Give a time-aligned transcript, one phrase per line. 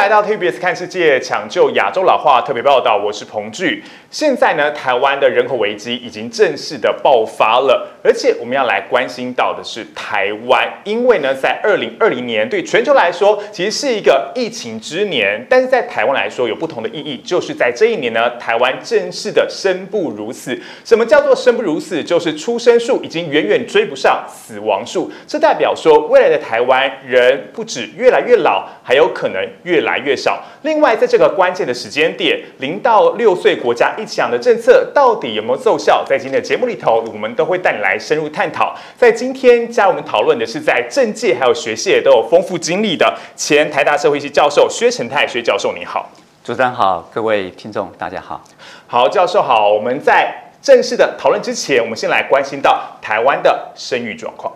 [0.00, 3.84] 来到 TBS 看世界，抢救亚洲老化特别报道，我是彭巨。
[4.10, 20.58] 现在呢，台湾的人口危机已经正式的爆发了，而且我们要来关心到的是台湾，因为呢，在二零二零年对全球来说其实是一个疫情之年，但是在台湾来说有不同的意义，就是在这一年呢，台湾正式的生不如死。
[20.82, 22.02] 什么叫做生不如死？
[22.02, 30.42] 就是出生数已经远远追不上死亡数，这代表说未来的台湾人不止越来越老，还有可能越来越少。
[30.62, 33.94] 另外，在这个关键的时间点，零到六岁国家。
[33.98, 36.04] 一起养的政策到底有没有奏效？
[36.06, 38.74] 在今天的节目里头，我们都会带你来深入探讨。
[38.96, 46.08] 在今天加入我们讨论的是，在政界还有学界都有丰富经历的前台大社会系教授薛成泰薛教授，你好，
[46.44, 48.40] 主持人好，各位听众大家好，
[48.86, 49.72] 好教授好。
[49.72, 54.52] 我们在正式的讨论之前，我们先来关心到台湾的生育状况。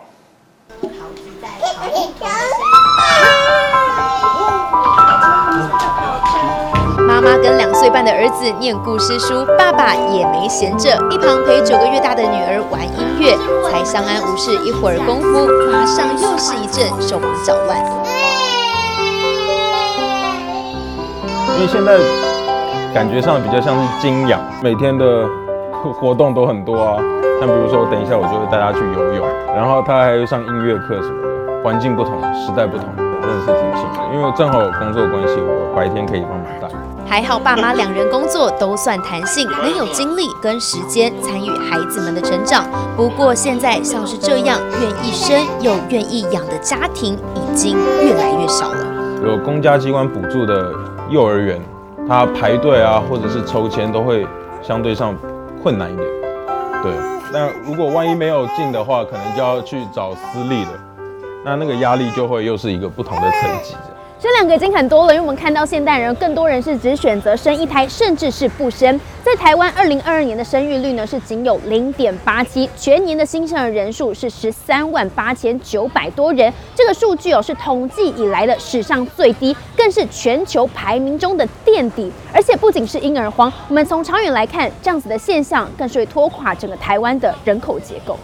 [7.07, 13.37] 妈妈跟两岁半的儿子念故事书，爸爸也没闲着，一旁陪九个月大的女儿玩音乐，
[13.69, 17.77] 才相安无事一会儿功夫，马上又是一阵手忙脚乱。
[21.55, 21.97] 因为现在
[22.93, 25.25] 感觉上比较像是精养，每天的
[25.93, 26.97] 活动都很多啊，
[27.39, 32.89] 像比如说等一下我就会带他去游泳，然后他还会上音乐课什么的，环境不同，时代不同，
[33.21, 34.01] 真的是挺幸福。
[34.13, 36.67] 因为正好有工作关系，我白天可以帮忙带。
[37.07, 42.65] 还好爸妈两人工作都算弹性，能有精力跟时间参与孩子们的成长。
[42.97, 48.87] 不过现在像是这样愿意生又愿意养的家庭已经越来越少了。
[49.23, 50.73] 有公家机关补助的
[51.09, 51.61] 幼儿园，
[52.07, 54.27] 他排队啊，或者是抽签都会
[54.61, 55.15] 相对上
[55.61, 56.07] 困难一点。
[56.81, 56.91] 对，
[57.31, 60.71] 那如果万一没有进的话，可能就要去找私立的，
[61.45, 63.75] 那那个压力就会又是一个不同的层级。
[64.19, 68.99] 这两个已经很多了，因为我们看到现代人更多人是只选择生一胎，甚至是不生。
[69.23, 82.11] 在台湾，二零二二年的生育率呢是仅有零点八七，全年的新生儿人数是十三万八千九百多人，这个数据哦是统计以来的史上最低，更是全球排名中的垫底。
[82.33, 88.17] 而且不仅是婴儿荒，我们从长远来看，这样子的现象更是会拖垮整个台湾的人口结构。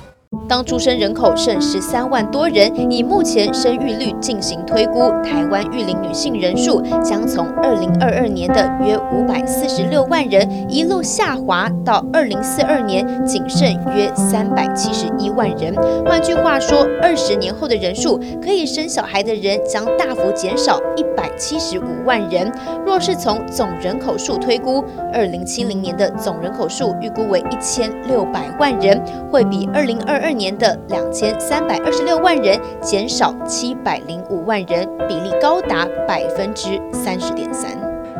[0.51, 15.73] 当出生人口剩十三万多人，以目前生育率进行推估，台湾育龄女性人数将从二零二二年的约五百四十六万人一路下滑到二零四二年仅剩约三百七十一万人。
[16.05, 22.51] 换句话说，二十年后的人数可以生小孩的人将大幅减少一百七十五万人。
[22.85, 29.01] 若是从总人口数推估，二零七零年的总人口数预估为一千六百万人，
[29.31, 30.19] 会比二零二。
[30.21, 37.69] 二年年的两千三百二十六万人减少七百零五万人，比例高达百分之三十点三，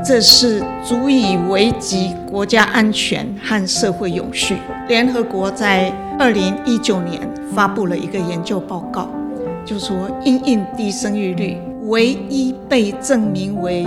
[0.06, 4.56] 这是足以危及国家安全和社会永续。
[4.88, 7.20] 联合国在二零一九年
[7.56, 9.09] 发布了一个研究报告，
[9.66, 13.82] 就说因应低生育率唯一被证明为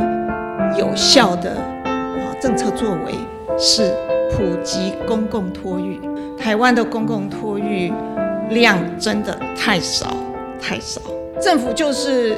[0.76, 1.52] 有效的
[1.84, 3.14] 啊政策作为
[3.56, 3.94] 是
[4.32, 6.00] 普及公共托育。
[6.36, 7.90] 台湾的公共托育
[8.50, 10.16] 量真的太少
[10.60, 11.00] 太少，
[11.40, 12.36] 政府就是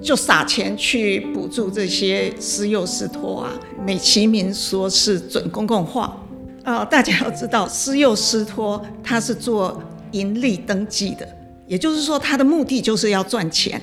[0.00, 3.50] 就撒钱去补助这些私幼私托啊，
[3.84, 6.16] 美其名说是准公共化
[6.64, 6.84] 啊。
[6.84, 9.82] 大家要知道，私幼私托它是做
[10.12, 11.28] 盈利登记的，
[11.66, 13.80] 也就是说它的目的就是要赚钱。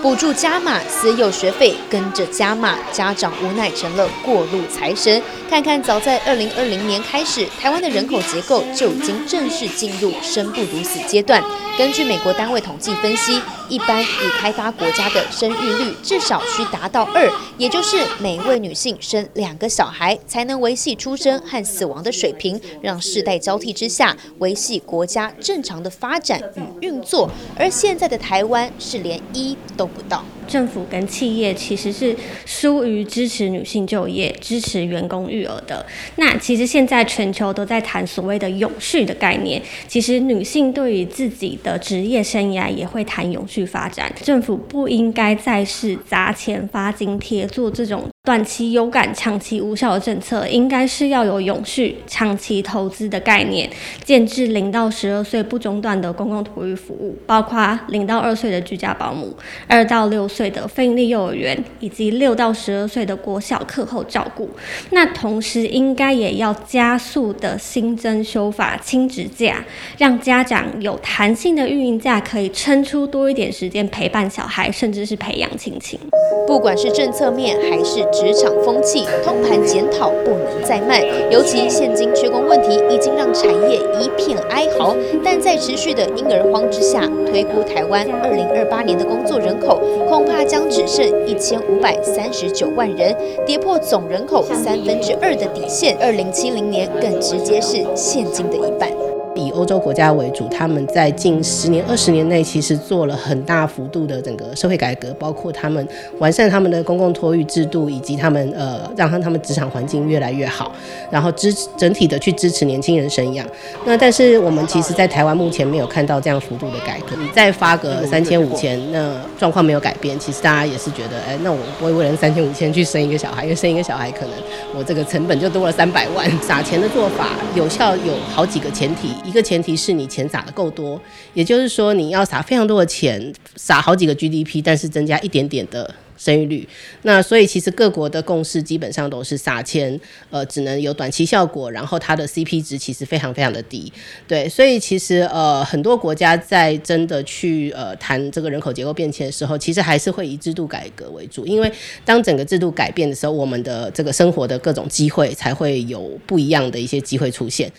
[0.00, 5.20] 补助加码，私幼学费跟着加码，家长无奈成了过路财神。
[5.48, 11.42] 看看早在二零二零年开始，台湾的人口结构就已经正式进入生不如死阶段。
[11.76, 14.06] 根据美国单位统计分析，一般已
[14.38, 27.30] 开发国家的生育率至少需达到二，也就是每位女性生两个小孩，才能维系出生和死亡的水平，让世代交替之下维系国家正常的发展与运作。
[27.58, 30.24] 而现在的台湾是连一都做不到。
[30.46, 32.14] 政府跟企业其实是
[32.46, 35.84] 疏于支持女性就业、支持员工育儿的。
[36.16, 44.12] 那其实现在全球都在谈所谓的永续的概念，其实女性对于自己的职业生涯也会谈永续发展。
[44.22, 53.68] 政府不应该再是砸钱发津贴做这种短期有感、长期无效的政策，应该是要有永续、长期投资的概念，
[54.04, 59.36] 建制零到十二岁不中断的公共托育服务，包括零到二岁的居家保姆、
[59.66, 64.48] 二到六岁的非营利幼儿园，以及六到十二岁的国小课后照顾。
[64.90, 69.64] 那同时，应该也要加速的新增修法亲职假，
[69.98, 75.98] 让家长有弹性的育婴假，可以撑出多一点时间陪伴小孩，甚至是培养亲情。
[76.46, 81.00] 不管是政策面还是职场风气，通盘检讨不能再慢。
[81.30, 84.94] 尤其现今缺工问题已经让产业一片哀嚎，
[85.24, 93.16] 但在持续的婴儿荒之下，推估台湾二零二八年的工作人口恐怕将只剩一千五百三十九万人，
[93.46, 95.96] 跌破总人口三分之二的底线。
[95.98, 99.01] 二零七零年更直接是现今的一半。
[99.42, 105.86] 以欧洲国家为主，他们在近十年、二十年内，其实做了很大幅度的整个社会改革，包括他们
[106.18, 110.72] 完善他们的公共托育制度，以及他们呃让他们职场环境越来越好，
[111.10, 113.46] 然后支整体的去支持年轻人生养。
[113.84, 117.16] 那但是我们其实，在台湾目前没有看到这样幅度的改革。
[117.18, 124.34] 你再发个三千五千，那状况没有改变，其实大家也是觉得，哎，那我不会为了三千五千去生一个小孩，因为生一个小孩可能
[124.76, 126.30] 我这个成本就多了三百万。
[126.42, 129.14] 撒钱的做法有效有好几个前提。
[129.32, 131.00] 一个前提是你钱撒的够多，
[131.32, 136.68] 也就是说你要撒非常多的钱，撒好几个 GDP，但是增加一点点的生育率。
[137.02, 139.98] 那所以其实各国的共识基本上都是撒钱，
[140.30, 143.92] 呃，只能有短期效果，然后它的 CP 值其实非常非常的低。
[144.26, 151.70] 对，所以其实呃很多国家在真的去呃谈这个人口结构变迁的时候，其实还是会以制度改革为主，因为
[152.04, 157.70] 当整个制度改变的时候，我们的这个生活的各种机会才会有不一样的一些机会出现。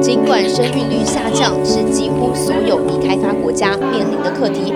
[0.00, 4.70] 尽管生育率下降是几乎所有已开发国家面临的课题，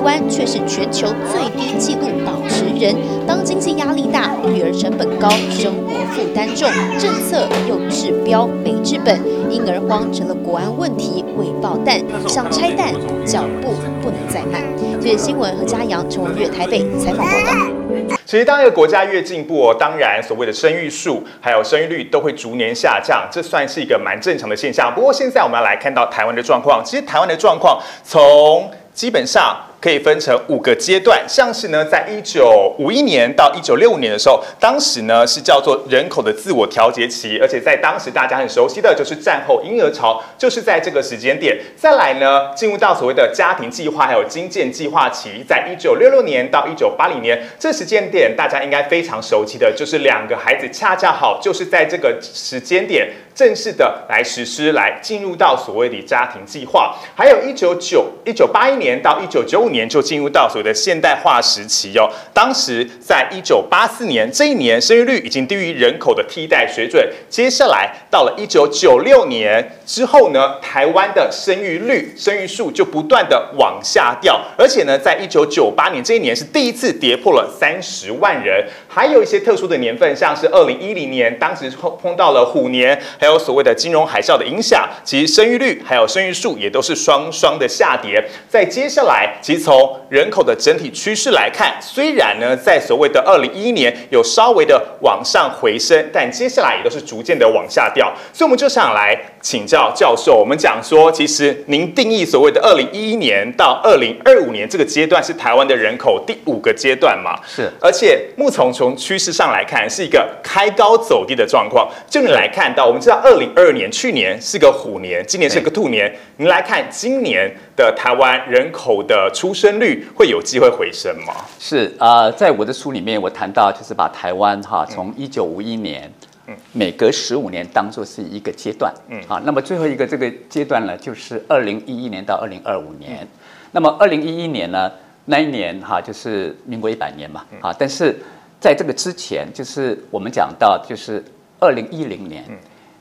[0.00, 2.94] 湾却是全球最低纪录保持人。
[3.26, 6.68] 当经济压力大、育儿成本高、生活负担重，
[6.98, 9.18] 政策又治标没治本，
[9.50, 12.92] 婴儿荒成了国安问题，未爆弹想拆弹，
[13.24, 14.60] 脚步不能再慢。
[15.00, 18.06] 这是新闻和嘉阳陈文月台北采访报道。
[18.26, 24.92] 其实，当一个国家越进步，当然所谓的生育数还有生育率都会逐年下降，这算是一个蛮正常的现象。
[24.94, 26.82] 不过，现在我们要来看到台湾的状况。
[26.84, 29.56] 其实，台湾的状况从基本上。
[29.80, 41.58] 可以分成五个阶段，像是呢，在一九五一年到一九六五年的时候，当时呢是叫做人口的自我调节期，而且在当时大家很熟悉的就是战后婴儿潮，就是在这个时间点。
[41.74, 56.94] 再来呢，进入到所谓的家庭计划还有经建计划期，在一九六六年到一九八零年这时间点，大家应该非常熟悉的就是两个孩子恰恰好就是在这个时间点正式的来实施，来进入到所谓的家庭计划。
[57.16, 59.69] 还有一九九一九八一年到一九九五。
[59.70, 62.10] 年就进入到所谓的现代化时期哟。
[62.34, 67.08] 当时在一九八四年这一年，生育率已经低于人口的替代水准。
[67.28, 74.40] 接下来到了一九九六年之后呢，台湾的生育率、生育数就不断的往下掉。
[74.58, 78.66] 而且呢，在一九九八年这一年是第一次跌破了三十万人。
[78.88, 88.22] 还有一些特殊的年份，像是二零一零年，当时碰碰到了虎年，还有所谓的金融海啸的影响，其实生育率还有生育数也都是双双的下跌。
[88.48, 89.59] 在接下来，其实。
[89.62, 98.12] 从人口的整体趋势来看，虽然呢，在所谓的二零一一年有稍微的往上回升，但接下来也都是逐渐的往下掉。
[98.32, 107.38] 所以我们就想来请教教授，我们讲说，其实您定义所谓的二零一一年到二零二五年这个阶段是台湾的人口第五个阶段嘛？
[107.46, 107.70] 是。
[107.80, 111.86] 而且目从从趋势上来看，是一个开高走低的状况。
[112.08, 116.10] 就你来看到，我们知道二零二二年去年是个虎年，今年是个兔年。
[116.38, 121.34] 您来看今年的台湾人口的出出生率会有机会回升吗？
[121.58, 126.28] 是啊，在我的书里面，我谈到就是把台湾哈从一九五一年，嗯，
[126.72, 133.26] 每隔十五年当做是一个阶段，嗯，好，那么最后一个这个阶段呢，就是二零一一年到二零二五年。
[133.72, 134.90] 那么二零一一年呢，
[135.24, 138.16] 那一年哈就是民国一百年嘛，啊，但是
[138.60, 141.24] 在这个之前，就是我们讲到就是
[141.58, 142.44] 二零一零年，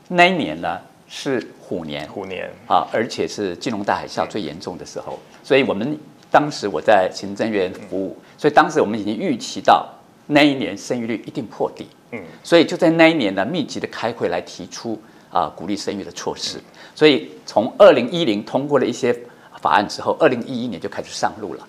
[0.08, 2.50] 那一年呢是虎年，虎年。
[2.68, 5.98] 啊，而且是金融大海啸最严重的时候，所以我们。
[6.32, 9.84] 当时我在行政院服务，所以当时我们已经预期到
[10.28, 15.00] 那一年生育率一定破底，嗯，所以就在那一年呢，密集的开会来提出
[15.32, 16.58] 啊鼓励生育的措施。
[16.96, 19.16] 所以从二零一零通过了一些
[19.62, 21.68] 法案之后，二零一一年就开始上路了。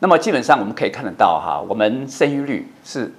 [0.00, 3.10] 那么基本上我们可以看得到哈，我们生育率是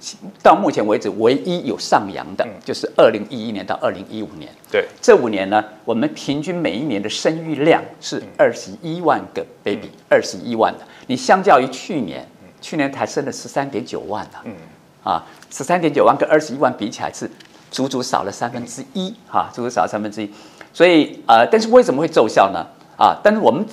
[0.42, 4.50] 到目前为止唯一有上扬的，就是二零一一年到二零一五年。
[4.70, 10.86] 对，这五年呢，我们平均每一年的生育量是二十一万个 baby，二十一万的。
[11.06, 12.26] 你相较于去年。
[12.58, 14.52] 去年才生了十三点九万啊，嗯，
[15.06, 17.30] 啊，十三点九万跟二十一万比起来是
[17.70, 20.28] 足足少了三分之一，哈，足足少了三分之一。
[20.72, 22.66] 所以呃，但是为什么会奏效呢？
[22.98, 23.64] 啊，但是我们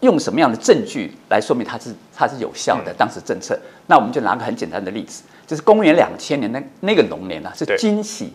[0.00, 2.92] 用什么样的证据来说明它是它是有效的？
[2.98, 3.56] 当时政策，
[3.86, 8.32] 那我们就拿个很简单的例子，就是公元两千年那那个龙年呢，是金喜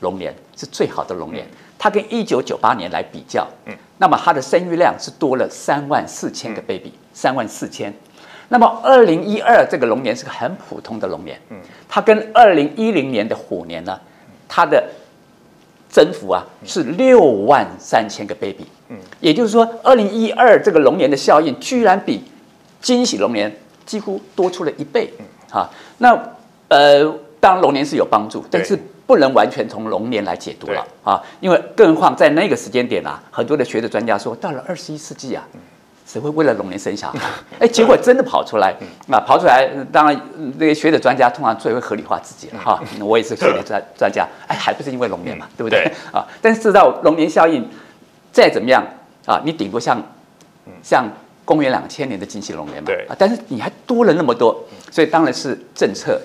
[0.00, 1.46] 龙年，是最好的龙年。
[1.78, 7.92] 它跟一九九八年来比较，嗯，那么它的生育量是多了三万四千个 baby，三万四千。
[8.50, 11.56] 那么二零一二这个龙年是个很普通的龙年，嗯，
[11.88, 13.98] 它跟二零一零年的虎年呢，
[14.46, 14.84] 它的
[15.88, 22.22] 增幅啊是六万三千个 baby，嗯，也就是说二零一二这个龙年的效应居然比
[22.82, 23.50] 惊喜龙年
[23.86, 25.10] 几乎多出了一倍，
[25.50, 26.12] 啊，那
[26.68, 27.04] 呃，
[27.40, 28.78] 当然龙年是有帮助，但是。
[29.10, 35.42] 不能完全从龙年来解读了啊，因为更何况在那个时间点啊，很多的学者专家说，到了二十一世纪啊，
[36.10, 37.20] 谁会为了龙年生小孩？
[37.60, 38.74] 哎，结果真的跑出来，
[39.08, 40.20] 啊，跑出来，当然
[40.58, 42.82] 那些学者专家通常最会合理化自己了哈。
[43.00, 45.84] 我也是学者专专家，哎，还不是因为龙年嘛，对不对？
[46.12, 47.64] 啊，但是知道龙年效应
[48.32, 48.84] 再怎么样
[49.24, 50.02] 啊，你顶多像
[50.82, 51.08] 像
[51.44, 56.20] 公元两千年的惊喜龙年嘛，啊，但是你还多了那么多，所以当然是政策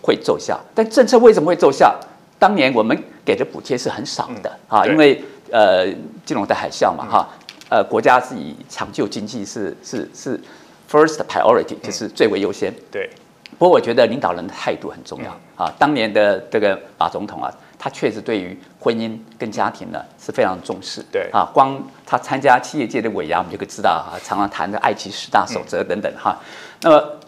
[0.00, 0.58] 会奏效。
[0.74, 1.94] 但政策为什么会奏效？
[2.38, 5.86] 当年我们给的补贴是很少的啊，因为呃
[6.24, 7.28] 金融的海啸嘛哈，
[7.68, 10.40] 呃国家是以抢救经济是是是
[10.90, 12.72] first priority，就是最为优先。
[12.90, 13.08] 对。
[13.58, 15.72] 不过我觉得领导人的态度很重要啊。
[15.78, 21.02] 当年的这个马总统啊，他确实对于婚姻跟家庭呢是非常重视。
[21.10, 21.28] 对。
[21.32, 26.38] 啊，光他参加企业界的尾牙，我们就可以知道啊，常常谈的爱奇十大守则等等哈。
[26.82, 27.18] 那么，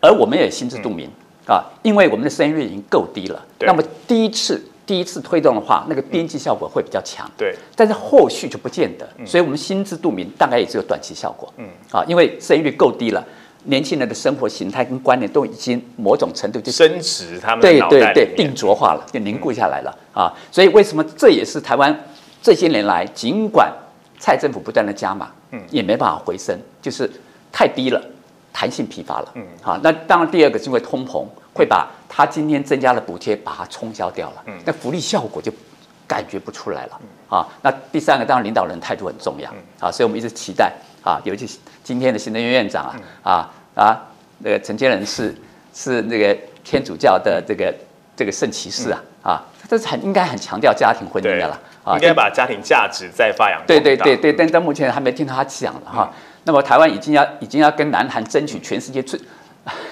[0.00, 1.10] 而我们也心知肚明。
[1.46, 7.28] 啊，因为我们的生育率已经够低了，那么第一次第一次推动的话，那个边际效果会比较强。
[7.36, 11.52] 对，但是后续就不见得，所以我们心知肚明，大概也只有短期效果。
[11.56, 13.26] 嗯，啊，因为生育率够低了，
[13.64, 20.32] 年轻人的生活形态跟观念都已经某种程度就升值，他们对对对定着化了，就凝固下来了啊。
[20.52, 21.94] 所以为什么这也是台湾
[22.40, 23.72] 这些年来，尽管
[24.20, 27.10] 蔡政府不断的加码，嗯，也没办法回升，就是
[27.50, 28.00] 太低了。
[28.58, 35.52] 弹性疲乏了，嗯，好，那当然第二个是因为通膨会把他今天增加的补贴把它冲销掉了，嗯，那福利效果就
[36.06, 36.98] 感觉不出来了，
[37.28, 40.72] 啊，那第三个当然领导人态度很重要，啊，所以我们一直期待
[41.04, 44.00] 啊，尤其今天的行政院院长啊，啊啊，
[44.38, 45.34] 那个陈建仁是
[45.74, 46.34] 是那个
[46.64, 47.74] 天主教的这个
[48.16, 56.10] 这个圣骑士啊，啊，这是很应该很强调家庭婚姻的了，啊，应该把家庭价值再发扬对对对对，但到目前还没听到他讲了哈。
[56.46, 59.20] 那么台湾已经要已经要跟南韩争取全世界最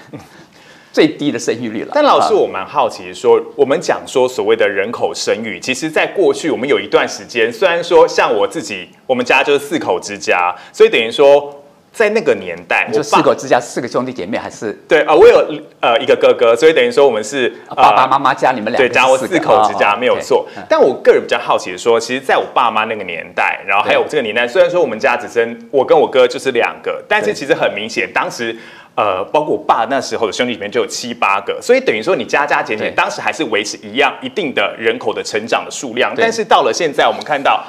[0.93, 1.91] 最低的生育率了。
[1.93, 11.61] 但老师，我蛮好奇，说我们讲说所谓的人口生育，其实在过去我们有一段时间，虽然说像我自己，我们家就是四口之家，所以等于说。
[11.95, 20.45] 在那个年代，就四口之家，四个兄弟姐妹，还是对啊，我有呃一个哥哥，所以等于说我们是爸爸妈妈加你们两对加我四口之家没有错。
[20.69, 28.57] 但我个人比较好奇的说，其实在我爸妈那个年代，然后还有这个年代，虽然说我们家只生我跟我哥就是两个，但是其实很明显，当时
[28.97, 36.13] 呃包括我爸那时候的兄弟里面就有七八个，所以等于说你加加减减，当时还是维持一样一定的人口的成长的数量。
[36.17, 37.65] 但是到了现在，我们看到。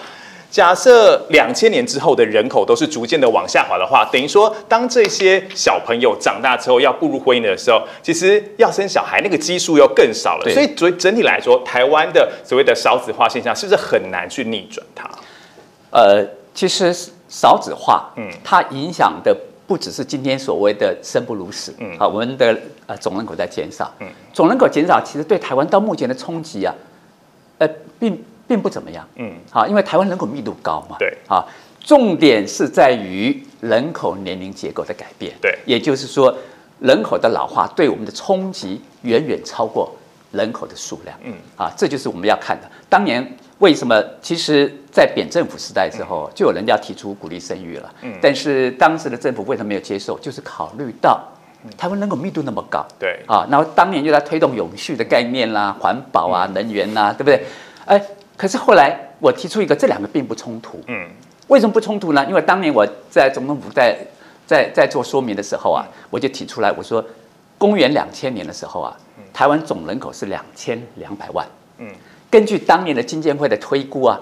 [0.55, 10.49] 假设两千年之后的人口都是逐渐的往下滑的话，等于说，当这些小朋友长大之后要步入婚姻的时候，其实要生小孩那个基数又更少了。
[10.49, 15.09] 所以，所以整体来说，台湾的所谓的少子化现象，是不是很难去逆转它？
[15.91, 16.95] 呃，其实
[17.27, 19.35] 少子化，嗯，它影响的
[19.67, 26.73] 不只是今天所谓的生不如死，嗯，啊，我们的呃总人口在减少，嗯，总人口减少，其实对台湾到目前的冲击啊，
[27.57, 27.67] 呃，
[27.99, 28.23] 并。
[28.47, 31.43] 并不怎么样，嗯，好，因为台湾人口密度高嘛，对，啊，
[31.79, 36.35] 重点是在于人口年龄结构的改变，对，也就是说，
[36.79, 39.95] 人口的老化对我们的冲击远远超过
[40.31, 42.69] 人口的数量，嗯，啊，这就是我们要看的。
[42.89, 43.25] 当年
[43.59, 44.03] 为什么？
[44.21, 50.19] 其实，在扁政府时代之后，就有人家提出鼓励生育了，嗯，但是当时的政府为什么没有接受？
[50.19, 51.19] 就是考虑到
[51.77, 57.43] 台湾人口密度那么高，对，啊，然后当年就在推动永续的概念啦、环保啊、能源呐，对不对？
[57.85, 58.01] 哎。
[58.37, 60.79] 可是后来我提出一个，这两个并不冲突。
[60.87, 61.07] 嗯，
[61.47, 62.25] 为什么不冲突呢？
[62.27, 63.97] 因为当年我在总统府在
[64.45, 67.03] 在在做说明的时候啊，我就提出来，我说，
[67.57, 68.95] 公元两千年的时候啊，
[69.33, 71.47] 台湾总人口是两千两百万。
[71.77, 71.87] 嗯，
[72.29, 74.19] 根据当年的金监会的推估啊，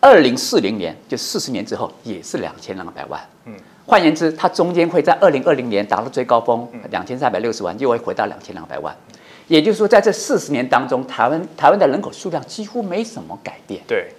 [0.00, 3.20] 二零四零年就四十年之后也是两千两百万。
[3.46, 8.96] 嗯，换言之，它中间会在二零二零年达到最高峰两千三百六十万，又会回到两千两百万。
[9.48, 13.82] 也就是说，在这四十年当中，台湾台湾的人口数量几乎没什么改变。
[13.86, 14.12] 对。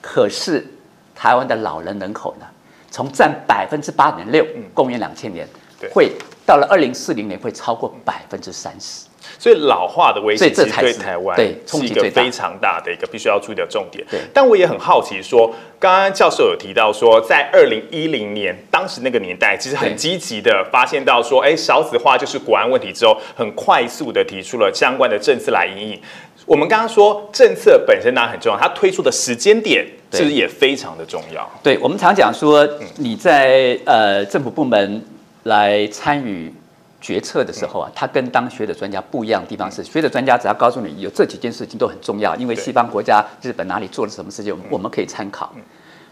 [0.00, 0.66] 可是，
[1.14, 2.46] 台湾的老人人口呢，
[2.90, 5.48] 从占百分之八点六，公元两千年，
[5.92, 6.12] 会
[6.44, 9.06] 到到了二零四零年会超过百分之三十。
[9.42, 14.20] 所以老化的威胁其实对台湾是一个非常大的一个必须要注意的重点对。
[14.32, 26.00] 但我也很好奇说，刚刚教授有提到说，在二零一零年当时那个年代，其实很对积极的发现到说，哎，少子化就是国安问题之后，很快速的提出了相关的政策来应应。
[26.46, 31.50] 我们刚刚说政策本身当然很重要，它推出的时间点对是不是也非常的重要？
[31.64, 32.64] 对我们常讲说，
[32.98, 35.04] 你在呃政府部门
[35.42, 36.52] 来参与
[37.02, 45.52] 决策的时候啊，他跟当学者专家不一样的地方是，学者专家只要告诉你有这几件事情都很重要，因为西方国家日本哪里做了什么事情，我们可以参考。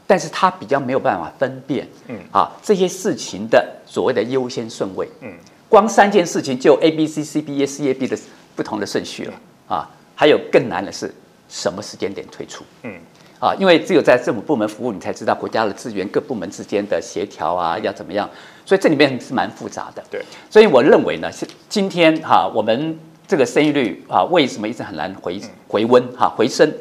[0.07, 2.19] 但是他比较没有办法分辨，嗯。
[2.33, 5.33] 啊这些事情的所谓的优先顺位，嗯，
[5.69, 8.19] 光三件事情就 A B C C B A C A B 的
[8.57, 9.35] 不同的顺序了
[9.69, 11.15] 啊，还有更难的是
[11.49, 12.93] 什么时间点推出，嗯。
[13.39, 18.29] 啊，因为只有在政府部门服务，你才知道国家的资源各部门之间的协调啊要怎么样，
[18.71, 20.05] 所以这里面是蛮复杂的。
[20.09, 22.97] 对，所以我认为呢，是今天哈、我们
[23.27, 26.73] 这个生育率啊，为什么一直很难回回温哈、回升？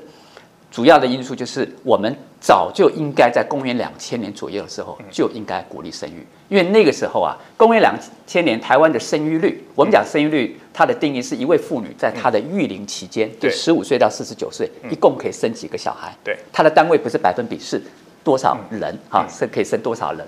[0.69, 16.15] 主要的因素就是我们早就应该在公元两千年左右的时候就应该鼓励生育，因为那个时候啊，公元两千年台湾的生育率，我们讲生育率，它的定义是一位妇女在她的育龄期间，十五岁到四十九岁，一共可以生几个小孩？
[16.23, 16.37] 对。
[16.53, 17.81] 它的单位不是百分比，是
[18.23, 20.23] 多少人哈、是可以生多少人？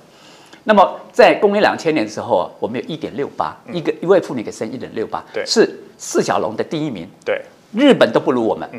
[0.63, 5.45] 那么在公元两千年的时候啊，我们有一点六八，一个一位妇女可以生一点六八，对。
[5.45, 7.41] 是四小龙的第一名，对，
[7.73, 8.69] 日本都不如我们，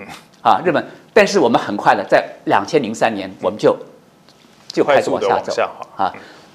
[0.43, 3.77] 啊，日本，但是我们很快的在两千零三年我们就
[4.69, 5.53] 就开始往下走
[5.97, 6.13] 啊，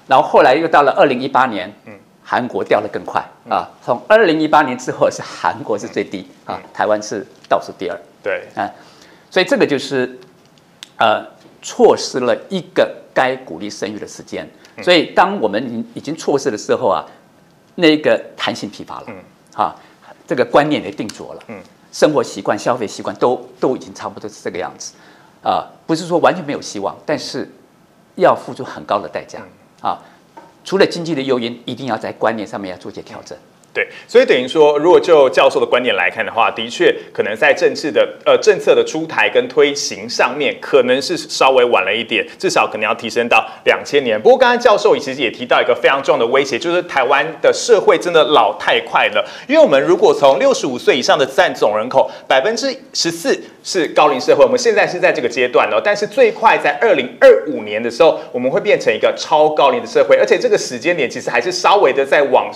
[0.07, 1.93] 然后后来又到了二零一八年，嗯。
[2.29, 8.69] 韩国掉得更快啊，从二零一八年之后是韩国是最低啊，台湾是倒数第二，对，啊，
[9.31, 10.19] 所以这个就是
[10.97, 11.25] 呃
[11.61, 14.45] 错失了一个该鼓励生育的时间。
[14.83, 17.03] 所以当我们已已经错失的时候啊，
[17.75, 19.07] 那个弹性疲乏了，
[19.55, 19.75] 啊，
[20.27, 21.43] 这个观念也定着了，
[21.91, 24.93] 生活习惯、消费习惯都都已经差不多是这个样子，
[25.43, 27.49] 啊，不是说完全没有希望，但是
[28.15, 29.39] 要付出很高的代价
[29.81, 29.97] 啊。
[30.63, 33.37] 除了经济的诱因，一定要在观念上面要做些调整。
[33.77, 44.19] 对，所以等于说，如果就教授的观点来看的话，的确可能在政治的呃政策的出台跟推行上面，可能是稍微晚了一点，至少可能要提升到两千年。
[44.19, 49.23] 不过刚刚教授其实也提到一个非常重要的威胁，就是台湾的社会真的老太快了。
[49.47, 62.51] 因为我们如果从六十五岁以上的占总人口百分之十四是高龄社会，我们现在是在这个阶段哦，但是最快在二零二五年的时候，我们会变成一个超高龄的社会，而且这个时间点其实还是稍微的在往。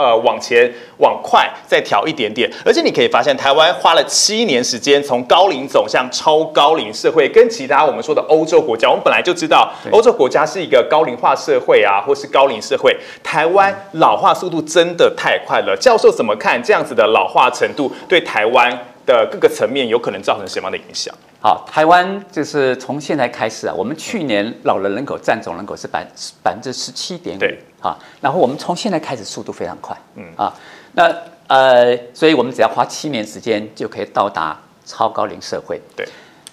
[0.00, 15.76] 呃，往前往快再调一点点，而且你可以发现，台湾花了七年时间从高龄走向超高龄社会，跟其他我们说的欧洲国家，我们本来就知道欧洲国家是一个高龄化社会啊，或是高龄社会，台湾老化速度真的太快了。
[15.78, 18.70] 教授怎么看这样子的老化程度对台湾
[19.04, 21.14] 的各个层面有可能造成什么样的影响？
[21.42, 26.06] 好，台湾就是从现在开始啊，我们去年老人人口占总人口是百
[26.42, 30.54] 百分之十七点五对，啊，然后我们从现在开始速度非常快，嗯啊，
[30.92, 31.12] 那
[31.48, 36.06] 呃，所以我们只要花七年时间就可以到达超高龄社会，对，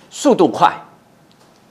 [0.09, 0.73] 速度快，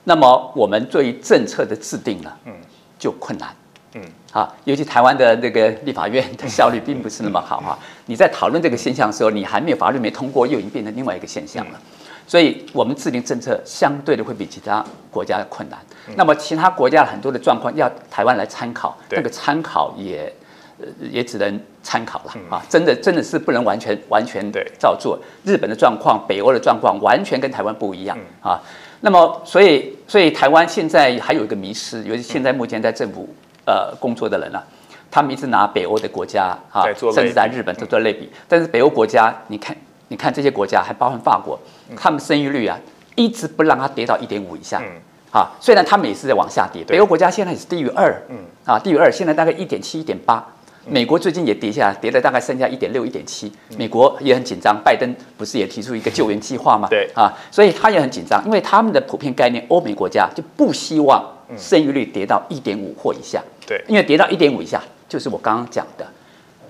[0.03, 2.53] 那么我们对于政策的制定呢，嗯，
[2.97, 3.49] 就困难。
[3.93, 4.01] 嗯，
[4.33, 7.79] 啊，尤其台湾的那个立法院的效率并不是那么好啊。
[8.05, 11.79] 你在讨论这个现象的时候，你还没有法律没通过，又已经变成另外一个现象了。
[12.27, 15.79] 所以，我们制定政策相对的会比其他国家困难。
[16.17, 20.31] 那么，其他国家很多的状况要台湾来参考，对那个参考也
[20.79, 25.17] 呃也只能参考了啊，真的真的是不能完全完全对照做。
[25.45, 28.59] 日本的状况、北欧的状况完全跟台湾不一样啊。
[28.99, 33.29] 那么，所以所以台湾现在还有一个迷失，尤其现在目前在政府
[33.65, 34.61] 呃工作的人啊，
[35.09, 38.29] 他们一直拿北欧的国家啊甚至在日本做做类比。
[38.49, 39.75] 但是北欧国家，你看
[40.09, 41.59] 你看这些国家，还包含法国，
[41.95, 42.77] 他们生育率啊
[43.15, 44.81] 一直不让它跌到一点五以下。
[45.29, 50.43] 啊，虽然他们也是在往下跌，北欧国家现在也是低于二，嗯，啊，低于二，现在大概一点七、一点八。
[50.89, 53.51] 美国最近也跌下来，跌了大概剩下一点六、一点七。
[53.77, 56.87] 美国也很紧张，拜登不是也提出一个救援计划吗？
[56.89, 61.21] 对啊，所以他也很紧张，因为他们的普遍概念，欧美国家就不希望
[61.57, 63.43] 生育率跌到一点五或以下。
[63.67, 66.07] 对因为跌到一点五以下，就是我刚刚讲的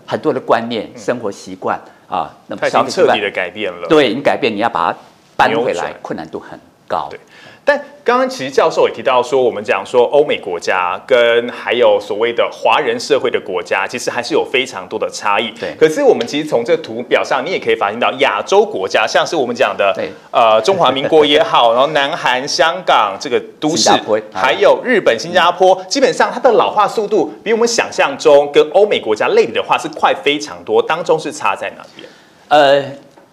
[0.07, 3.87] 很多的观念、生活习惯啊，那么它已消费习惯经彻底的改变了。
[3.87, 4.97] 对你改变，你要把它
[5.35, 7.07] 搬回来，困难度很高。
[7.09, 7.19] 对，
[7.67, 15.51] 但刚刚其实教授也提到说，我们讲说欧美国家跟还有所谓的华人社会的国家，其实还是有非常多的差异。
[15.59, 15.75] 对。
[15.77, 20.09] 可是我们其实从这个图表上，你也可以发现到亚洲国家，像是我们讲的对。
[20.31, 23.89] 呃中华民国也好，然后南韩、香港这个都市
[24.31, 32.07] 还有日本、新加坡，基本上它的老化速度比我们想象中跟欧美国家类比的话是快非常多，当中是差在哪边？
[32.47, 32.81] 呃，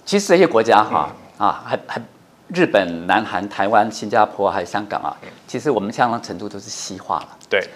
[0.04, 2.02] 其实这些国家哈啊，还还
[2.48, 7.28] 日本、南韩、台湾、新加坡还有香港啊，其实我们相当程度都是西化了。
[7.48, 7.66] 对，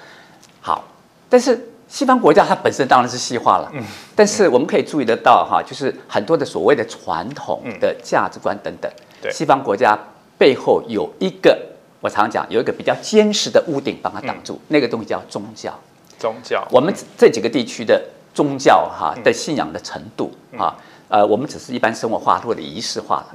[0.60, 0.84] 好，
[1.28, 3.72] 但是西方国家它本身当然是西化了，
[4.14, 8.90] 但是我们可以注意得到哈，就是很多的所谓的传统的价值观等等，
[9.22, 9.32] 对。
[9.32, 9.98] 西方国家
[10.36, 11.58] 背后有一个，
[12.00, 15.72] 我常讲有一个比较坚实的屋顶帮它挡住，那个东西叫宗教。
[16.18, 18.04] 宗教，我们这几个地区的
[18.34, 20.76] 宗教哈的信仰的程度啊，
[21.08, 23.34] 呃，我们只是一般生活化或者仪式化了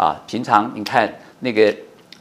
[0.00, 0.20] 啊。
[0.26, 1.74] 平常你看那个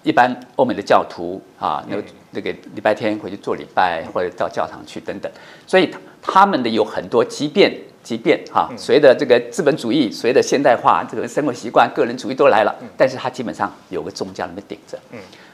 [0.04, 5.32] 一般欧美的教徒啊，那个那个礼拜天回去做礼拜或者到教堂去等等，
[5.66, 5.90] 所以
[6.22, 14.98] 他们的有很多，即便即便哈，随着这个资本主义，随着现代化，这个生活习惯、个人主义都来了，但是他基本上有个宗教那么顶着。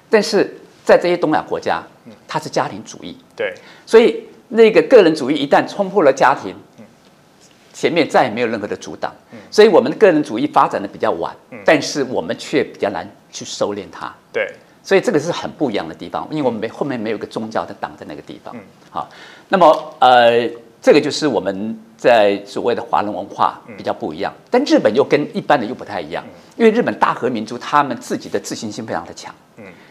[0.10, 1.82] 但是在这些东亚国家，
[2.28, 3.54] 他是家庭主义，对，
[3.86, 6.56] 所以那个个人主义一旦冲破了家庭，
[7.76, 9.14] 前面再也没有任何的阻挡。
[9.52, 11.36] 所以我们的个人主义发展的比较晚，
[11.66, 14.10] 但是我们却比较难去收敛它。
[14.32, 14.50] 对，
[14.82, 18.56] 所以这个是很不一样的地方，因为我们没后面没有一个宗教的挡在那个地方。
[18.90, 19.10] 好，
[19.50, 20.50] 那么呃，
[20.82, 26.24] 这个就是我们在所谓的华人文化比较不一样，但日本又跟一般的又不太一样，
[26.56, 29.36] 因为日本大和民族他们自己的自信心非常的强。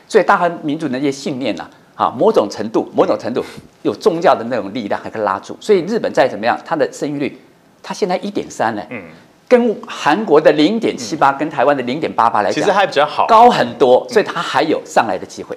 [0.06, 3.42] 所以大和民族的那些信念呢、啊，某种程度，某种程度
[3.82, 5.56] 有宗教的那种力量还可以拉住。
[5.60, 7.38] 所以日本再怎么样，它的生育率，
[7.84, 9.02] 它现在一点三呢，嗯
[9.46, 13.26] 跟韩国的零点七八，跟台湾的零点八八来讲，其实还比较好。
[13.26, 15.56] 高很多，所以它还有上来的机会。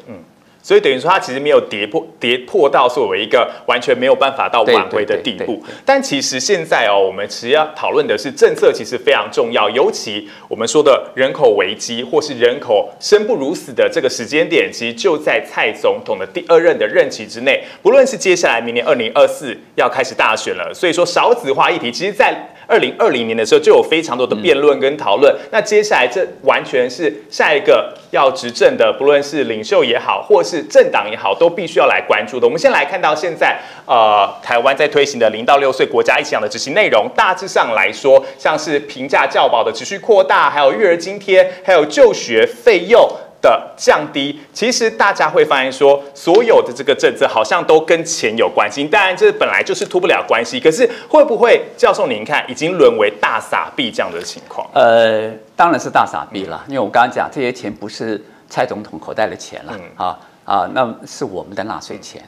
[0.68, 5.64] 所以等于说，它其实没有跌破跌破到作为一个完全没有办法到挽回的地步。
[5.86, 9.70] 但其实现在哦，我们其实要讨论的是政策，其实非常重要。
[9.70, 17.64] 尤其我们说的人口危机，或是人口生不如死的这个时间点，其实就在蔡总统的第二任的任期之内。
[17.82, 22.36] 不论是接下来明年二零二四要开始大选了，所以说少子化议题，其实在
[22.68, 25.34] 二零二零年的时候就有非常多的辩论跟讨论。
[25.52, 32.46] 那接下来这完全是下一个要执政的，不论是领袖也好，或是政党也好，都必须要来关注的。
[32.46, 43.10] 我们先来看到现在，呃，台湾在推行的零到六岁国家一起养的执行内容，大致上来说，像是平价教保的持续扩大，还有育儿津贴，还有就学费用。
[43.48, 48.84] 的降低，其实大家会发现说，所有的这个政策好像都跟钱有关系。
[48.84, 50.60] 当然，这本来就是脱不了关系。
[50.60, 54.70] 可是会不会，教授您看，已经沦为大傻币这样的情况？
[54.74, 62.22] 呃，当然是大傻逼了，因为我刚刚讲这些钱不是蔡总统口袋的钱了、啊啊，那是我们的纳税钱。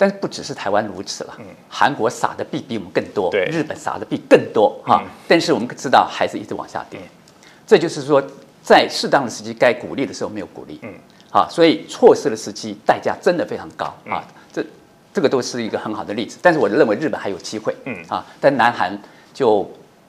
[0.00, 1.34] 但是不只是台湾如此了，
[1.68, 7.00] 韩国撒的币比我们更多，对日本撒的币更多哈、但是我们知道还是一直往下跌，
[7.66, 8.22] 这就是说
[8.62, 10.92] 在适当的时机该鼓励的时候没有鼓励，嗯，
[11.30, 13.86] 好，所以错失的时机代价真的非常高。
[14.08, 14.64] 啊，这
[15.12, 16.38] 这个都是一个很好的例子。
[16.42, 17.96] 但是我认为日本还有机会，嗯。
[18.08, 18.98] 啊，但南韩
[19.32, 19.62] 就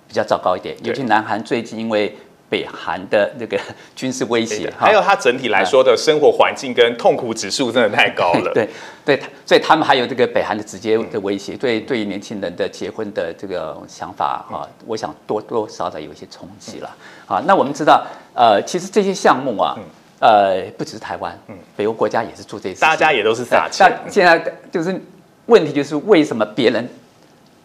[0.08, 2.18] 比较糟糕一点，尤其南韩最近因为
[2.50, 3.60] 北韩的那个
[3.96, 4.88] 军事威胁，哈。
[4.88, 8.52] 还有它整体来说的生活环境跟痛苦指数真的太高了。
[8.54, 8.68] 对
[9.06, 16.96] 对，所以他们还有这个北韩的直接的威胁，对对于年轻人的结婚的这个想法啊，我想多多少少有一些冲击了
[17.28, 17.42] 啊。
[17.46, 19.78] 那我们知道，呃，其实这些项目啊，
[20.20, 21.56] 呃，不只是台湾，嗯。
[21.76, 24.00] 北欧国家也是做这些事情，大家也都是撒对钱。
[24.06, 25.02] 那现在就是
[25.46, 26.88] 问题就是为什么别人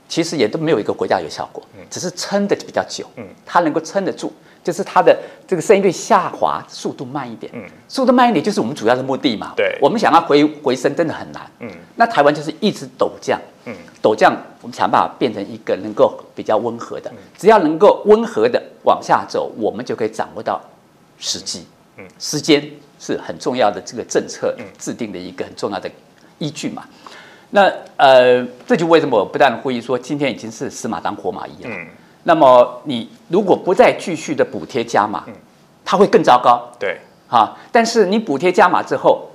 [0.09, 4.33] 其实也都没有一个国家有效果，只是撑的比较久，嗯，他能够撑得住，
[4.65, 9.77] 就是它的这个生育率下滑速度慢一点，嗯，速度慢一点就是我们主要的目的嘛，对。
[9.81, 20.59] 我们想要回回升真的很难，嗯，那台湾就是一直陡降，嗯，陡降，我们想办法变成一个能够比较温和的，只要能够温和的往下走，我们就可以掌握到
[21.19, 21.67] 时机，
[21.99, 22.67] 嗯，时间
[22.99, 25.91] 是很重要的这个政策制定的一个很重要的
[26.39, 26.85] 依据嘛。
[27.51, 31.69] 那呃，这就为什么我不断呼吁说，今天已经是死马当活马医了。
[31.71, 31.87] 嗯
[32.25, 35.25] 那么你如果不再继续的补贴加码，
[35.85, 36.71] 它会更糟糕。
[36.79, 37.57] 对，啊。
[37.71, 39.31] 但是你补贴加码之后，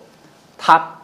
[0.58, 0.96] 它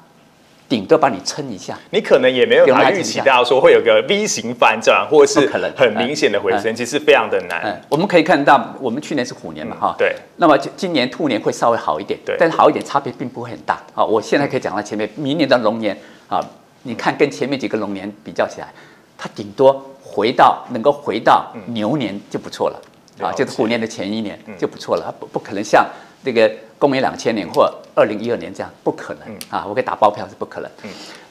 [0.68, 5.72] 顶多帮你撑一下，你可能也没有办法预期到说会有个 V 型反转，或者是可能。
[5.78, 7.62] 很明显的回升，其实非常的难。
[7.64, 12.36] 嗯，我们可以看到，我们去年是虎年嘛，哈、对，那么今今年兔年会稍微好一点，对。
[12.40, 13.80] 但是好一点差别并不会很大。
[13.94, 14.04] 啊。
[14.04, 15.96] 我现在可以讲到前面，明年的龙年
[16.28, 16.44] 啊，
[16.82, 18.68] 你看跟前面几个龙年比较起来，
[19.16, 22.82] 它顶多回到能够回到牛年就不错了。
[23.20, 25.86] 啊，就是虎年的前一年就不错了，它不不可能像
[26.24, 29.66] 那个公元两千年或二零一二年这样，不可能啊！
[29.66, 30.70] 我可以打包票是不可能。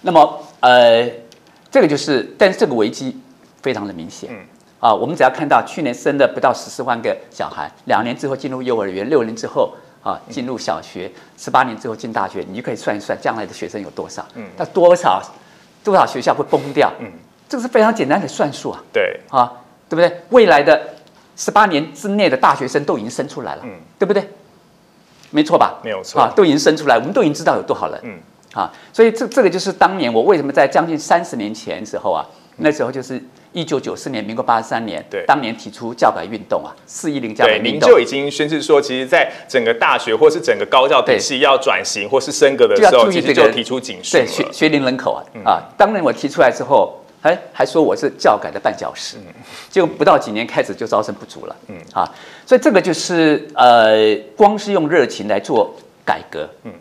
[0.01, 1.07] 那么呃，
[1.71, 3.21] 这个就是，但是这个危机
[3.61, 4.31] 非常的明显。
[4.81, 14.27] 啊，我们只要看到去年生的不到十四万个小孩，两年之后进入幼儿园，六年之后啊进入小学，十八年之后进大学，你就可以算一算将来的学生有多少。
[14.37, 15.23] 嗯，那多少
[15.83, 16.91] 多少学校会崩掉？
[16.99, 17.13] 嗯，
[17.49, 18.83] 这个是非常简单的算术啊。
[18.93, 19.53] 对，啊，
[19.89, 20.21] 对不对？
[20.31, 20.81] 未来的
[21.37, 24.29] 十八年之内的大学生都已经生出来了，嗯，对不对？
[25.31, 25.81] 没错吧？
[25.83, 28.01] 没有错啊，都已经生出来，我们都已经知道有多少人。
[28.05, 28.19] 嗯，
[28.53, 32.25] 啊，所以这这个就是当年我为什么在将近三十年前时候啊，
[32.57, 33.23] 那时候就是。
[33.57, 49.17] 一九九四年，民国八十三年，对，当年提出教改运动啊，四一零教改运动，您就已经宣示说，其实，在整个大学或是整个高教体系要转型或是升格的时候，其实就提出警示对学学龄人口啊啊，当年我提出来之后，哎，还说我是教改的绊脚石，
[49.71, 52.05] 就不到几年开始就招生不足了，嗯啊，
[52.45, 56.73] 所以这个就是呃，光是用热情来做改革，嗯，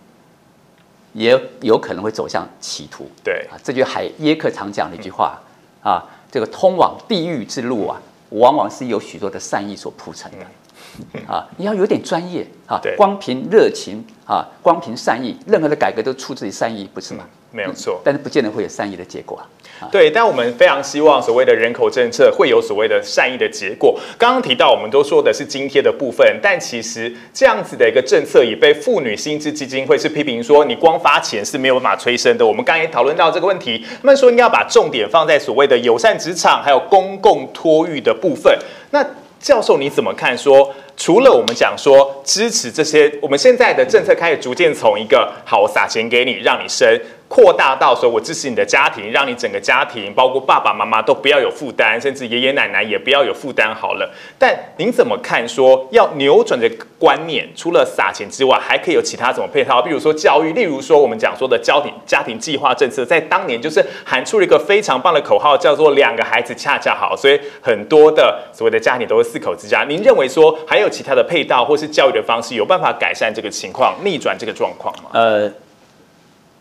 [1.14, 5.40] 也有可能会走向歧途，对啊，这就海耶克常讲的一句话
[5.82, 6.04] 啊。
[6.30, 8.02] 这个通往地狱之路啊，
[8.32, 17.24] 往往是有许多的善意所铺成的，啊，你要有点专业啊，光凭热情啊，光凭善意，任何的改革都出自于善意，不是吗？
[17.52, 19.46] 没有错，但是不见得会有善意的结果啊。
[19.92, 24.00] 对，但我们非常希望所谓的人口政策会有所谓的善意的结果。
[24.18, 32.46] 刚刚提到，我们都说的是津贴的部分，但其实这样子的一个政策也被妇女薪资基金会是批评说，你光发钱是没有办法催生的。
[32.46, 38.58] 我们刚刚也讨论到这个问题，他们说应该要把重点放在所谓的友善职场还有公共托育的部分。
[38.92, 39.06] 那
[39.40, 40.38] 教授你怎么看？
[40.38, 47.00] 说除了我们讲说支持这些，我们现在的政策开始逐渐从一个好我撒钱给你让你生。
[47.30, 54.08] 扩大到说，我支持你的家庭，让你整个家庭，包括爸爸妈妈都不要有负担，甚至爷爷奶奶也不要有负担好了。
[54.38, 55.48] 但您怎么看？
[55.50, 59.82] 说要扭转的观念，除了撒钱之外，还可以有其他什么配套？
[59.82, 69.84] 比如说教育，例如说我们讲说的家庭家庭计划政策，在当年就是喊出了一个非常棒的口号，叫做“两个孩子恰恰好”，所以很多的所谓的家庭都是四口之家。
[69.86, 75.10] 您认为说还其他的配套或是教育的方式，有办法改善这个情况，逆转这个状况吗？
[75.14, 75.52] 呃。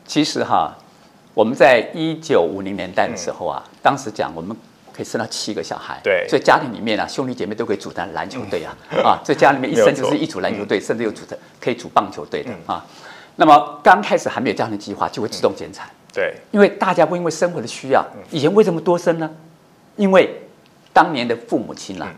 [0.04, 0.76] 其实哈，
[1.32, 4.54] 我们在一九五零年代的时候啊，当时讲我们
[4.92, 12.84] 可以生到七个小孩，对，所以家庭里面啊，兄弟姐妹都可以组成篮球队啊， 啊，这家里面一生就是一组篮球队，甚至有组成可以组棒球队的啊。
[13.36, 19.30] 那么刚开始还没有家庭计划，就会自动减产，对，因为大家会因为生活的需要，以前为什么多生呢？
[19.96, 20.42] 因为
[20.92, 22.12] 当年的父母亲啦，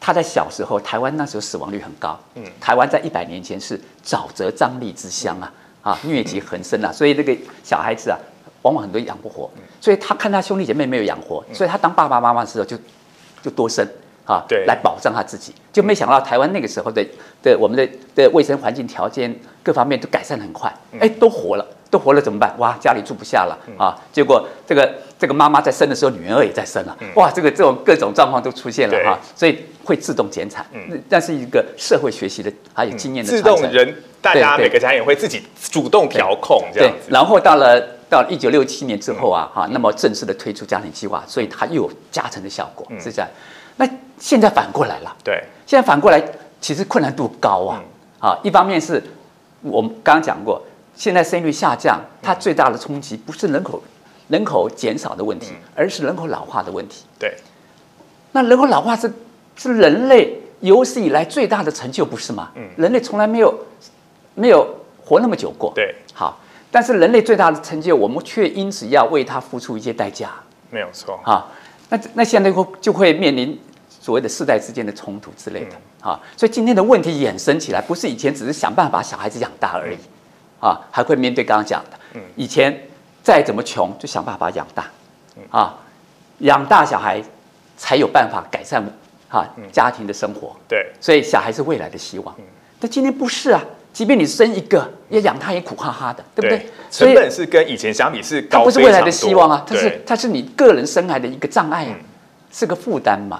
[0.00, 5.52] 他在小时候，台湾那时候死亡率很高，嗯，台湾在一百年前是沼泽瘴疠之乡啊。
[5.80, 8.18] 啊，疟疾横生啊，所以那个小孩子啊，
[8.62, 9.48] 往往很多养不活，
[9.80, 12.76] 所以他看他兄弟姐妹没有养活，所以他当爸爸妈妈的时候就
[13.40, 13.86] 就多生
[14.28, 17.02] 啊，对，来保障他自己，就没想到台湾那个时候的
[17.42, 22.54] 的我们的的卫生环境条件各方面都改善很快，哎，都活了，都活了怎么办？
[22.58, 33.96] 哇，家里住不下了啊，结果这个这个妈妈在生的时候，女儿也在生了，哇，这个这种各种状况都出现了哈，所以会自动减产，嗯，但是一个社会学习的还有经验的自动人。
[34.20, 43.30] 大家每个家庭会自己主动调控这样子，然后到了到一九六七年之后啊，哈，那么正式的推出家庭计划，所以它又有加成的效果，是这样。
[43.78, 43.88] 那
[44.18, 46.22] 现在反过来了，对，现在反过来
[46.60, 47.80] 其实困难度高啊，
[48.20, 49.02] 啊，一方面是
[49.62, 50.62] 我们刚刚讲过，
[50.94, 53.82] 现在生育率下降，它最大的冲击不是人口
[54.28, 57.06] 人口减少的问题，而是人口老化的问题。
[57.18, 57.34] 对，
[58.32, 59.10] 那人口老化是
[59.56, 62.50] 是人类有史以来最大的成就，不是吗？
[62.56, 63.54] 嗯，人类从来没有。
[64.34, 64.64] 没有
[65.04, 66.38] 活那么久过，对，好，
[66.70, 70.30] 但是人类最大的成就，我们却因此要为它付出一些代价，
[70.70, 71.44] 没有错，哈，
[71.88, 73.60] 那那现在会就会面临
[74.08, 79.98] 所谓的世代之间的冲突之类的，啊，所以今天的问题衍生起来，不是以前只是想办法把小孩子养大而已，
[80.60, 82.74] 啊，还会面对刚刚讲的，嗯，以前
[83.22, 84.86] 再怎么穷就想办法养大，
[85.50, 85.76] 啊，
[86.38, 87.22] 养大小孩
[87.76, 88.82] 才有办法改善
[89.28, 92.34] 哈家庭的生活，对，所以小孩是未来的希望，
[92.80, 93.62] 但今天不是啊。
[93.92, 96.42] 即便你生一个，也养他也苦哈哈的，对。
[96.42, 96.66] 不对？
[96.90, 101.92] 成本是跟以前相比是高，不是未来的希望啊，它是它是你个人生孩的一个障碍啊，
[102.50, 103.38] 是个负担嘛。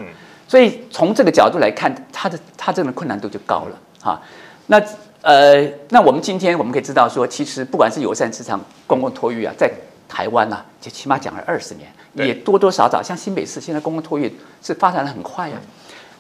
[0.49, 4.21] 所以从这个角度来看，它的它这种困难度就高了哈。
[4.67, 4.83] 那
[5.21, 9.71] 呃，那我们今天我们可以知道说，其实不管是友善市场、公共托育啊，在
[10.09, 14.33] 台湾呢，就起码讲了二十年，也多多少少像新北市现在公共托育
[14.63, 15.57] 是发展的很快呀。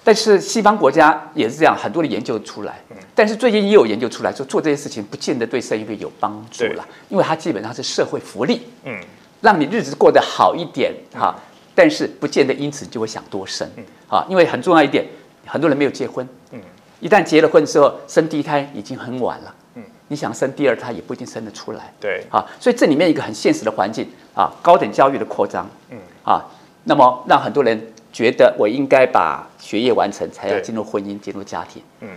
[0.04, 2.80] 但是西方国家也是这样，很多的研究出来。
[3.14, 8.98] 但是最近也有研究出来说，做这些事情不见得对生育率有帮助了，因为它基本上是社会福利，嗯，
[9.40, 11.34] 让你日子过得好一点哈。
[11.78, 13.64] 但是不见得因此就会想多生，
[14.08, 15.06] 啊，因为很重要一点，
[15.46, 16.60] 很多人没有结婚，嗯，
[16.98, 19.54] 一旦结了婚之后，生第一胎已经很晚了。
[19.76, 21.94] 嗯，你想生第二胎也不一定生得出来。
[22.00, 26.44] 对，啊，所以这里面一个很现实的环境啊，高等教育的扩张，嗯，啊，
[26.82, 27.80] 那么让很多人
[28.12, 30.62] 觉得我应该把学业完成，才要对。
[30.62, 31.80] 进入婚姻、进入家庭。
[32.00, 32.08] 嗯，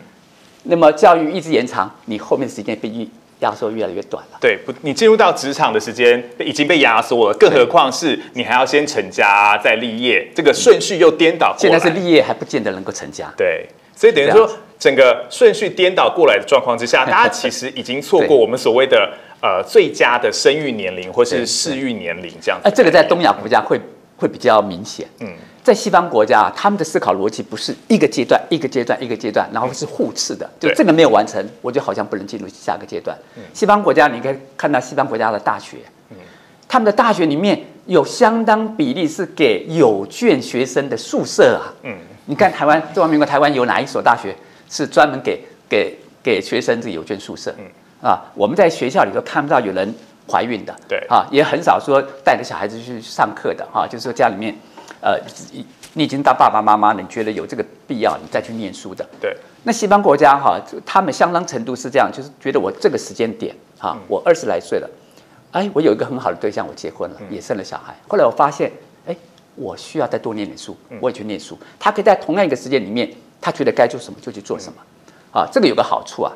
[0.63, 2.89] 那么教育一直延长，你后面的时间被
[3.41, 4.37] 压压缩越来越短了。
[4.39, 11.71] 对，不，你进入到职场的时间已经被压缩了，更何况是你还要先成家再立业，这个顺序又颠倒过来。
[11.71, 13.31] 现在是立业还不见得能够成家。
[13.35, 14.49] 对，所以等于说
[14.79, 22.67] 整个顺序颠倒过来的状况之下， 大家其实已经错过我们所谓的呃最佳的生育年龄或是对适育年龄这样子。
[22.67, 23.79] 哎，这个在东亚国家会
[24.17, 25.07] 会比较明显。
[25.19, 25.27] 嗯，
[25.63, 33.15] 在西方国家啊，他们的思考逻辑不是一个阶段一个阶段一个阶段，然后是互斥的，就这个没有完成，我就好像不能进入下个阶段。
[33.53, 35.77] 西方国家你可以看到西方国家的大学，
[36.67, 41.69] 他们的大学里面有相当比例是给有眷学生的宿舍啊。
[41.83, 41.95] 嗯，
[42.25, 44.35] 你看台湾中华民国台湾有哪一所大学
[44.69, 47.53] 是专门给给给学生这有眷宿舍？
[47.59, 47.65] 嗯，
[48.09, 49.93] 啊，我们在学校里头看不到有人
[50.27, 51.05] 怀孕的，对。
[51.09, 54.55] 啊，也很少说带着小孩子去上课的，哈、就是说家里面，
[55.01, 55.19] 呃，
[55.51, 59.05] 你你已经当爸爸妈妈了，你觉得有这个必要，你再去念书的。
[59.19, 64.89] 对，那西方国家哈，就他们相当程度是这样，就是觉得我这个时间点哈，我二十来岁了，
[65.51, 67.95] 哎，我有一个很好的对象，我结婚了，也生了小孩。
[68.07, 68.71] 后来我发现，
[69.07, 69.15] 哎，
[69.55, 71.57] 我需要再多念点书，我也去念书。
[71.79, 73.11] 他可以在同样一个时间里面，
[73.41, 74.79] 他觉得该做什么就去做什么，
[75.31, 76.31] 啊，这个有个好处啊，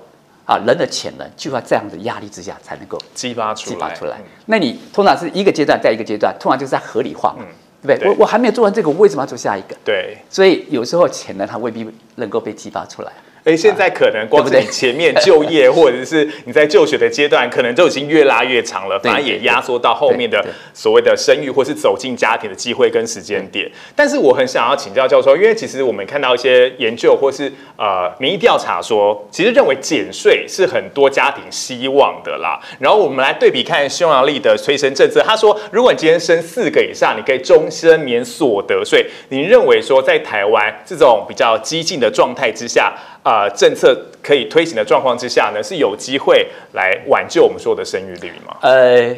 [0.45, 4.25] 啊，人的潜能就要这样的压力之下才能够激发出来，激发出来嗯。
[4.47, 7.45] 那你通常是一个阶段在一个阶段，通常就是在合理化嘛，
[7.85, 8.07] 对不对？
[8.07, 9.75] 对我我还没有做完这个，我为什么要做下一个？
[9.83, 10.17] 对。
[10.29, 13.11] 所以有时候潜能它未必能够被激发出来。
[13.45, 23.71] 而现在可能光是你前面就业或者是你在就学的阶段，可能就已经越拉越长了， 反而也压缩到后面的所谓的生育或是走进家庭的机会跟时间点。
[23.95, 32.59] 但是我很想要请教教授，因为其实我们看到一些研究或是呃民意调查说，其实认为减税是很多家庭希望的啦。
[32.79, 39.05] 然后我们来对比看匈牙利的催生政策，他说，如果你今天生四个以上，你可以终身免所得税。
[39.29, 42.91] 你认为说在台湾这种比较激进的状态之下，
[43.25, 48.55] 呃，政策可以推行的状况之下呢，是有机会来挽救我们说的生育率吗？
[48.61, 49.15] 呃，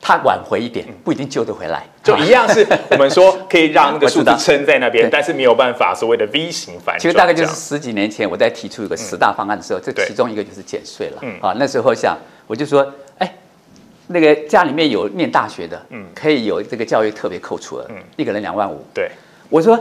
[0.00, 6.98] 它挽回一点不一定救得回来，就一样是我们说可以让那个 数字撑在那边，但是没有办法所谓的 V 型反转。
[6.98, 11.18] 其实大概就是十几年前我在提出一个十大方案的时候，这其中一个就是减税了。
[11.20, 13.30] 嗯啊，那时候想我就说，哎，
[14.06, 18.82] 那个家里面有念大学的，嗯可以有这个教育特别扣除额，嗯一个人两万五。
[18.94, 19.10] 对
[19.50, 19.78] 我说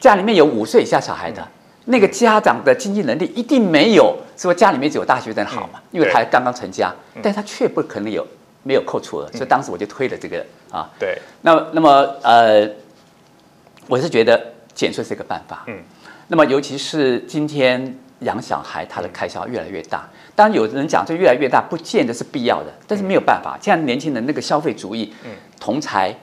[0.00, 1.46] 家里面有五岁以下小孩的。
[1.86, 8.26] 那个家长的经济能力一定没有说家里面只有大学生好嘛，因为他刚刚成家，但他却不可能有
[8.62, 11.90] 没有扣除额，所以当时我就推了这个啊，对那，那么
[12.22, 12.68] 呃，
[13.86, 15.64] 我是觉得减税是一个办法。
[15.66, 15.82] 嗯嗯，
[16.28, 20.08] 那么尤其是今天养小孩，他的开销越来越大。
[20.36, 23.58] 当然，有人讲这越来越大，不见得是必要的，但是没有办法。
[23.60, 26.14] 现在年轻人那个消费主义，嗯同才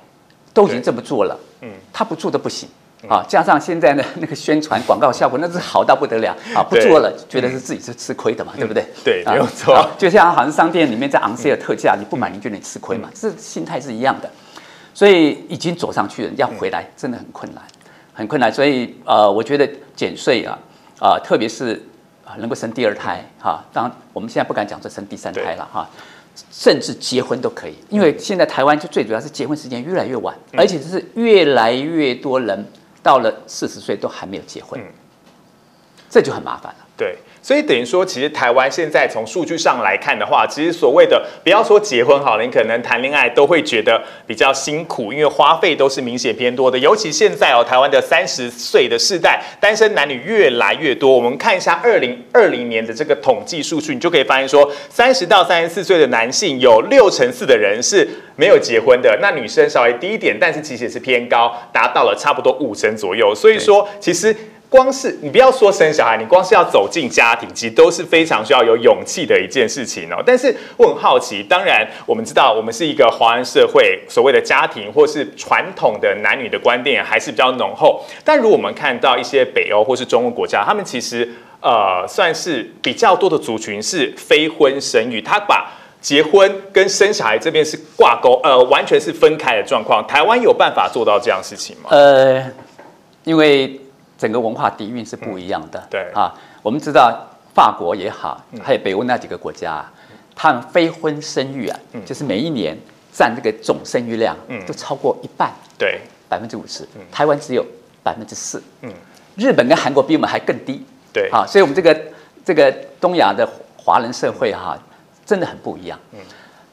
[0.53, 2.69] 都已经这么做了，嗯他不做都不行。
[3.07, 6.63] 啊，加上现在的那个宣传广告效果，那是好到不得了啊！
[6.63, 8.83] 不做了，觉得是自己是吃亏的嘛，对不对？
[9.03, 14.29] 对啊没有错啊就像好像商店里面在昂 sale 特价，你不买你就得吃亏嘛，这心态是一样的。
[14.93, 17.63] 所以已经走上去了，要回来真的很困难，
[18.13, 18.51] 很困难。
[18.51, 20.57] 所以呃，我觉得减税啊，
[20.99, 21.79] 啊、特别是
[22.25, 25.88] 啊能够生第二胎哈、当然我们现在不敢讲说生第三胎了哈、
[26.51, 32.65] 甚至结婚都可以，因为现在台湾就最主要是结婚时间越来越晚，而且是越来越多人
[33.01, 34.86] 到了四十岁都还没有结婚，嗯
[36.10, 36.88] 这就很麻烦了。
[36.95, 46.77] 对，所以等于说，其实台湾现在从数据上来看的话，其实所谓的不要说结婚好了，你可能谈恋爱都会觉得比较辛苦，因为花费都是明显偏多的。
[46.77, 51.10] 尤其现在哦，台湾的三十岁的世代单身男女越来越多。
[51.10, 58.05] 我们看一下二零二零年的这个统计数据，你就可以发现说，三十到三十四岁的男性有六成四的人是
[58.36, 63.33] 没有结婚的，那女生稍微低一点，但是其实也是偏高，达到了差不多五成左右。
[63.33, 64.36] 所以说，其实。
[64.69, 70.21] 光是你不要说生小孩，你光是要走进家庭，其实都是非常需要有勇气的一件事情哦。
[70.25, 78.03] 但是我很好奇，当然我们知道我们是一个华人社会，所谓的家庭或是传统的男女的观念还是比较浓厚。
[78.25, 81.30] 但如果我们看到一些北欧或是中欧国家，他们其实
[81.62, 90.06] 呃算是比较多的族群是非婚生育，他把结婚跟生小孩这边是挂钩，呃，完全是分开的状况。
[90.06, 91.89] 台湾有办法做到这样事情吗？
[91.91, 92.43] 呃，
[93.23, 93.80] 因为
[94.17, 95.82] 整个文化底蕴是不一样的。
[95.89, 99.93] 对啊，我们知道法国也好，还有北欧那几个国家啊，
[100.36, 102.77] 他们非婚生育啊，就是每一年
[103.13, 106.88] 占这个总生育量嗯都超过一半，对，百分之五十。
[107.12, 107.65] 台湾只有
[108.03, 108.62] 百分之四。
[108.81, 108.91] 嗯
[109.35, 110.83] 日本跟韩国比我们还更低。
[111.13, 112.02] 对啊，所以我们这个
[112.44, 114.77] 这个东亚的华人社会哈、
[115.25, 116.00] 真的很不一样。
[116.12, 116.19] 嗯，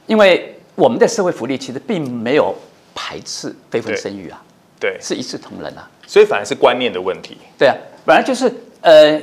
[0.07, 2.55] 因为我们的社会福利其实并没有
[2.95, 4.43] 排斥非婚生育啊，
[4.85, 5.89] 对，是一视同仁啊。
[6.07, 7.39] 所以反而是观念的问题。
[7.57, 7.75] 对啊，
[8.05, 9.19] 本来就是呃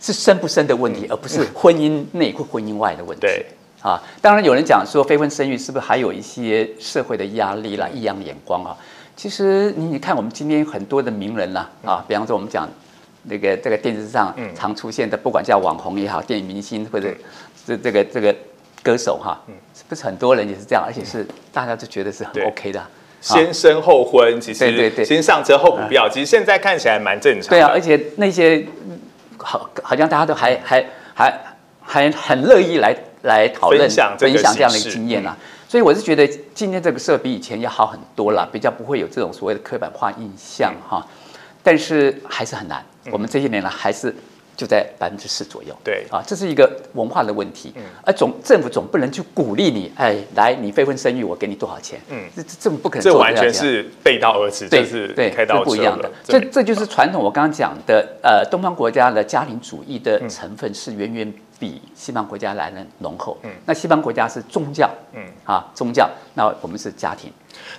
[0.00, 3.20] 是生不生的问题，而不是婚姻内或婚姻外的问题。
[3.20, 3.46] 对
[3.80, 8.76] 啊，当然有人讲说非婚生育是不是还有一些社会的压力啦、异样眼光啊？
[9.14, 12.68] 其实你你看我们今天很多的名人啦啊，比方说我们讲
[13.22, 17.14] 那个这个电视上常出现的，不管叫网红也好，电影明星或者
[17.64, 18.34] 这这个这个
[18.82, 19.40] 歌手哈，
[19.76, 22.90] 是不是很多人也是这样，而且是大家都觉得是很 OK 的啊。
[23.20, 27.48] 先生后婚，其实对对对先上车后补票，其实现在看起来蛮正常的。
[27.50, 28.98] 对啊，而且那些嗯
[29.38, 31.40] 好，好像大家都还还还
[31.80, 35.36] 还很乐意来来讨论分享这个分享这样的一个经验啊。
[35.68, 41.06] 所以我是觉得今天这个社会比以前要好很多了，比较不会有这种所谓的刻板化印象哈。
[41.62, 44.14] 但是还是很难，我们这些年来还是
[44.58, 45.72] 就在百分之四左右。
[45.84, 47.72] 对啊，这是一个文化的问题。
[47.76, 52.00] 嗯而总政府总不能去鼓励你，哎，来你非婚生育，我给你多少钱？
[52.10, 56.10] 嗯这这这么不可能这做得下去啊完全是背道而驰，对这是对，开倒不一样的了。
[56.24, 63.38] 这这就是传统我刚刚讲的，呃，东方国家的家庭主义的成分是远远比西方国家来的浓厚。
[63.44, 67.30] 嗯，那西方国家是宗教，嗯啊，宗教，那我们是家庭。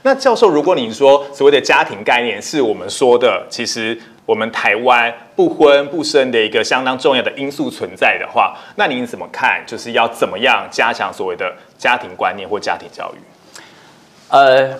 [0.04, 4.00] 那教授，如果你说所谓的家庭概念是我们说的，其实
[4.30, 9.64] 我们台湾不婚不生的一个相当重要的因素存在的话，那您怎么看？
[9.66, 13.18] 就是要怎么样加强所谓的家庭观念或家庭教育？
[14.28, 14.78] 呃，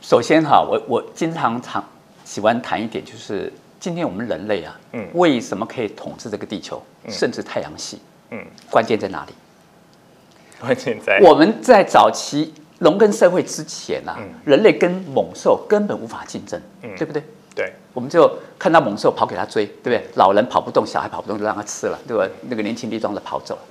[0.00, 1.88] 首先哈，我我经常常
[2.24, 8.00] 喜欢谈一点，就是今天我们人类啊，嗯为什么可以统治这个地球，甚至太阳系？
[8.30, 9.32] 嗯，关键在哪里？
[10.60, 16.60] 关键在我们在早期农耕社会之前啊，人类跟猛兽根本无法竞争，
[16.96, 17.22] 对不对？
[17.58, 20.06] 对我们就看到猛兽跑给他追，对不对？
[20.14, 22.24] 老人跑不动，小孩跑不动，就让他吃了，对吧？
[22.42, 23.62] 那个年轻力壮的跑走了。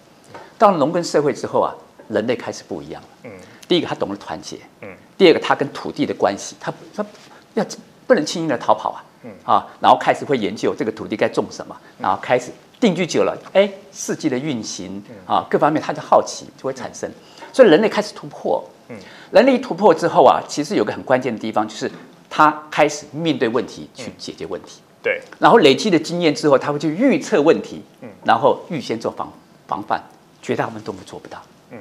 [0.58, 1.74] 到了农耕社会之后啊，
[2.10, 3.08] 人类开始不一样了。
[3.24, 3.32] 嗯
[3.66, 4.58] 第一个，他懂得团结。
[4.82, 7.06] 嗯第二个，他跟土地的关系，他他
[7.54, 7.66] 要
[8.06, 9.04] 不能轻易的逃跑啊。
[9.24, 17.10] 嗯啊，然后开始会研究这个土地该种什么，然后开始定居久了，哎，四季的运行啊，各方面他就好奇就会产生，
[17.54, 18.62] 所以人类开始突破。
[18.90, 18.98] 嗯
[19.32, 21.90] 人类一突破之后啊，其实有个很关键的地方，就是
[22.38, 25.20] 他开始面对问题去解决问题，对。
[25.40, 28.10] 然后累积的经验之后，他会去预测问题，嗯。
[28.24, 29.34] 然后预先做防
[29.66, 30.00] 防范，
[30.40, 31.42] 绝大部分都做不到。
[31.72, 31.80] 嗯。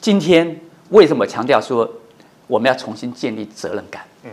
[0.00, 1.88] 今天为什么强调说
[2.48, 4.04] 我们要重新建立责任感？
[4.24, 4.32] 嗯。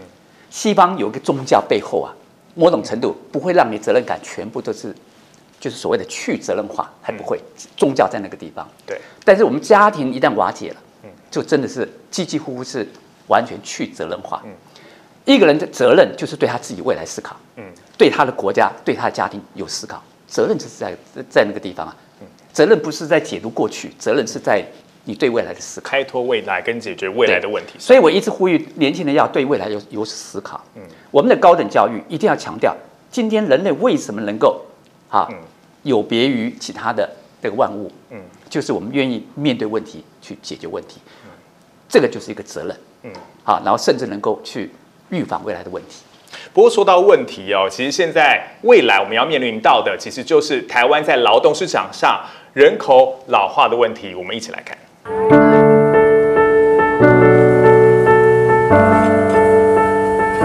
[0.50, 2.12] 西方有一个宗教背后啊，
[2.56, 4.92] 某种程度不会让你责任感全部都是，
[5.60, 7.40] 就是所谓的去责任化，还不会。
[7.78, 9.00] 宗教在那个地方，对。
[9.24, 11.10] 但是我们家庭一旦瓦解了，嗯。
[11.30, 12.88] 就真的是几几乎乎是
[13.28, 14.42] 完全去责任化。
[15.26, 17.64] 一个人的责任就是对他自己未来思考，嗯
[17.98, 20.02] 对他的国家、对他的家庭有思考。
[20.28, 20.96] 责任就是在
[21.30, 21.96] 在那个地方啊，
[22.54, 24.66] 责任不是在解读过去，责任是在
[25.04, 25.90] 你对未来的思考。
[25.90, 27.74] 开拓未来跟解决未来的问题。
[27.78, 30.64] 所以我一直呼吁年轻人要对未来有有思考。
[30.76, 32.76] 嗯，我们的高等教育一定要强调，
[33.12, 34.66] 今天人类为什么能够
[35.10, 35.38] 啊嗯
[35.84, 37.10] 有别于其他的
[37.42, 37.92] 这个万物？
[38.10, 41.32] 嗯就是我们愿意面对问题去解决问题，嗯
[41.90, 42.78] 这个就是一个责任。
[43.04, 43.12] 嗯，
[43.44, 44.72] 好，然后甚至能够去
[45.12, 46.04] 预防未来的问题。
[46.54, 52.22] 不过说到问题哦，其实现在未来我们要面临到的，其实就是台湾在劳动市场上
[52.54, 54.16] 人口老化的问题。
[54.16, 54.78] 我们一起来看。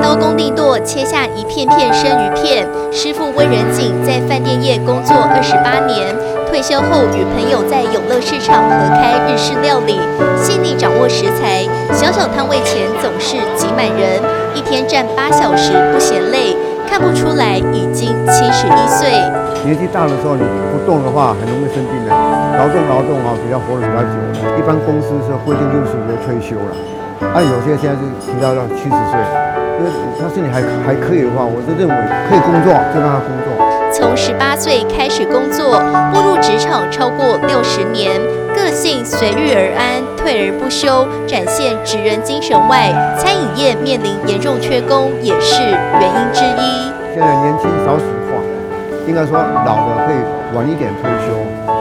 [0.03, 2.67] 刀工定剁，切下一片片生鱼片。
[2.93, 6.15] 师傅温仁景在饭店业工作二十八年，
[6.57, 10.01] 退休后与朋友在永乐市场合开日式料理，
[10.41, 11.61] 细腻掌握食材，
[11.93, 14.17] 小小摊位前总是挤满人，
[14.55, 16.57] 一天站八小时不嫌累，
[16.89, 19.13] 看不出来已经七十一岁。
[19.69, 20.41] 年纪大的时候，你
[20.73, 22.11] 不动的话，很容易生病的。
[22.57, 24.17] 劳动劳动啊，比较活得比较久。
[24.57, 26.73] 一般公司是规定六十五岁退休了，
[27.37, 29.21] 啊，有些现在是提到到七十岁，
[29.77, 31.95] 因为他身体还还可以的话，我就认为
[32.25, 33.53] 可以工作就让他工作。
[33.99, 35.81] 从十八岁开始工作，
[36.13, 38.21] 步入职场超过六十年，
[38.55, 46.93] 个性随遇而安，退而不休，展现职人精神外，餐饮业面临严重缺工也是原因之一。
[47.17, 48.37] 现在年轻少子化，
[49.09, 49.33] 应该说
[49.65, 50.21] 老的可以
[50.55, 51.33] 晚一点退休。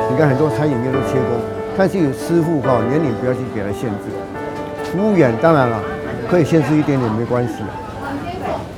[0.09, 1.36] 你看很多餐饮业都缺工，
[1.76, 4.07] 但是有师傅哈，年龄不要去给他限制。
[4.88, 5.84] 服务员当然了，
[6.32, 7.55] 可以限制一点点没关系，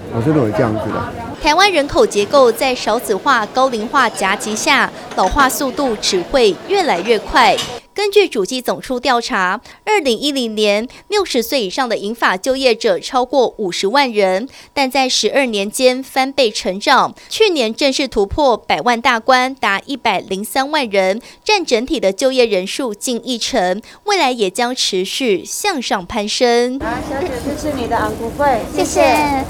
[0.09, 1.26] 我是认为这样子的。
[1.41, 7.55] 台湾人口结构在少子化、高龄化夹击下，老化速度只会越来越快。
[7.93, 26.77] 根据主计总处调查，二零一零年六十岁以上的银发就业者超过五十万人，但在十二年间翻倍成长，去年正式突破百万大关，达一百零三万人，占整体的就业人数近一成，未来也将持续向上攀升。
[26.79, 29.45] 啊，小姐，这是你的昂贵费，谢谢。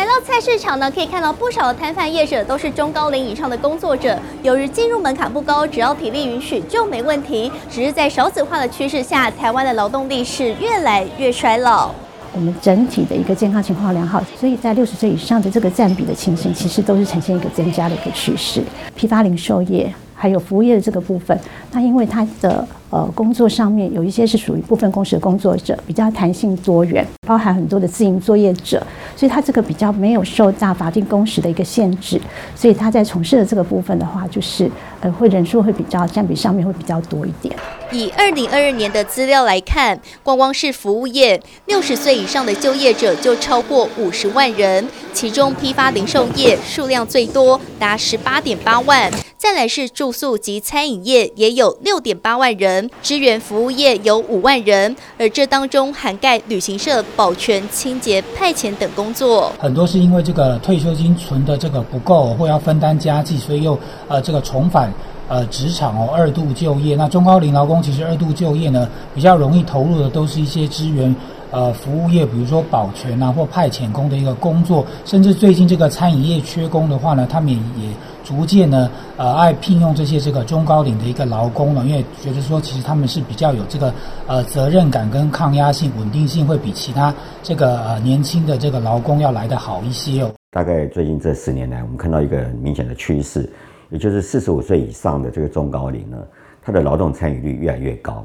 [0.00, 4.18] 来到菜市场呢，可以看到不少的摊贩业者都是中高龄以上的工作者。
[4.42, 7.52] 由于进入门槛不高，只要体力允许就没问题。
[7.70, 11.90] 只是在少子化的趋势下，台湾的劳动力是越来越衰老。
[12.32, 18.62] 我们整体的一个健康情况良好，所以在六十岁以上的这个占比的情形，其实都是呈现一个增加的一个趋势。
[18.96, 21.38] 批发零售业还有服务业的这个部分，
[21.72, 28.82] 那因为它的呃工作上面有一些是属于部分工时的工作者，比较弹性多元，包含很多的自营作业者，
[29.20, 32.18] 所以它这个比较没有受到法定工时的一个限制，
[32.56, 34.66] 所以他在从事的这个部分的话，就是
[35.02, 37.54] 呃会人数会比较占比上面会比较多一点。
[37.92, 49.12] 以二零二二年的资料来看，光光是服务业，六十岁以上的就业者就超过五十万人，其中批发零售业数量最多，达十八点八万。
[49.36, 59.52] 再来是住宿及餐饮业，也有六点八万人；支援服务业有五万人，而这当中涵盖旅行社、保全、清洁、派遣等工工作。
[59.58, 64.92] 很多是因为这个退休金存的这个不够，或要分担家计，所以又呃这个重返。
[65.28, 66.96] 呃，职场哦，二度就业。
[66.96, 71.14] 那中高龄劳工其实二度就业呢，比较容易投入的都是一些资源
[71.52, 74.84] 呃服务业，比如说保全啊或派遣工的一个工作。
[75.04, 77.56] 甚至最近这个餐饮业缺工的话呢，他们也
[78.30, 83.92] 逐渐呢呃爱聘用这些这个中高龄的一个劳工了，因为觉得说其实他们是比较有这个
[84.28, 87.12] 呃责任感跟抗压性、稳定性，会比其他
[87.42, 90.30] 这个呃年轻的这个劳工要来得好一些哦。
[90.52, 93.50] 大概最近这十年来，我们看到一个明显的趋势。
[93.90, 96.16] 也就是四十五岁以上的这个中高龄呢，
[96.62, 98.24] 他的劳动参与率越来越高。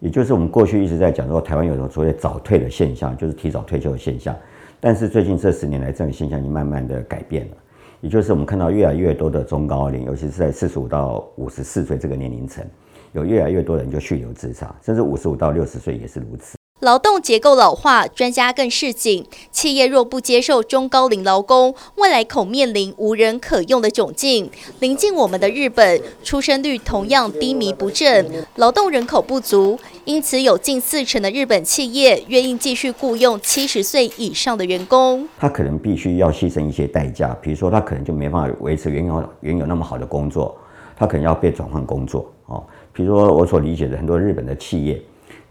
[0.00, 4.34] 也就是我们过去一直在讲说，台湾有种所谓早退的现象，就是提早退休的现象。
[4.80, 7.56] 但是最近这十年来，这种现象已经慢慢的改变了。
[8.04, 12.62] 也就是我们看到越来越多的中高龄，尤其是在四十五到五十四岁这个年龄层，
[13.12, 16.54] 有越来越多人就去留职场，甚至五十五到六十岁也是如此。
[16.84, 24.50] 劳动结构老化，专家更示警：企业若不接受中高龄劳工，未来恐面临无人可用的窘境。
[24.80, 35.26] 临近我们的日本，出生率同样低迷不振，劳动人口不足，因此有近四成的日本企业愿意继续雇佣七十岁以上的员工。
[35.38, 40.54] 他可能必须要牺牲一些代价，比如说他可能就没办法维持原有原有那么好的工作，
[40.94, 42.62] 他可能要被转换工作哦。
[42.92, 45.00] 比如说我所理解的很多日本的企业。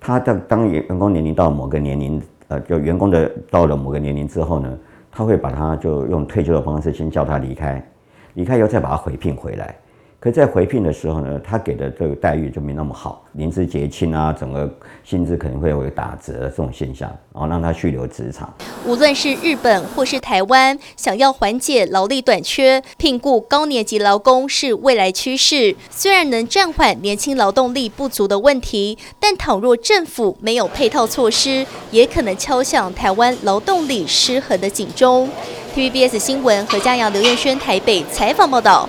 [0.03, 4.77] 他的当员员工年龄到某个年龄，呃，就员工的到了某个年龄之后呢，
[5.09, 7.81] 他会把他就用退休的方式先叫他离开，
[8.33, 9.73] 离开以后再把他回聘回来。
[10.23, 18.49] 可在回聘的时候呢，他给的这个待遇就没那么好，临时结清啊，整个薪资可能会有打折这种现象，然后让他续留职场。
[18.85, 25.75] 无论是日本或是台湾，想要缓解劳力短缺，聘雇高年级劳工是未来趋势。
[25.89, 35.29] 虽然能暂缓年轻劳动力不足的问题，但倘若政府没有配套措施，也可能敲响台湾劳动力失衡的警钟。
[35.75, 38.87] TVBS 新闻何家阳、刘彦轩台北采访报道。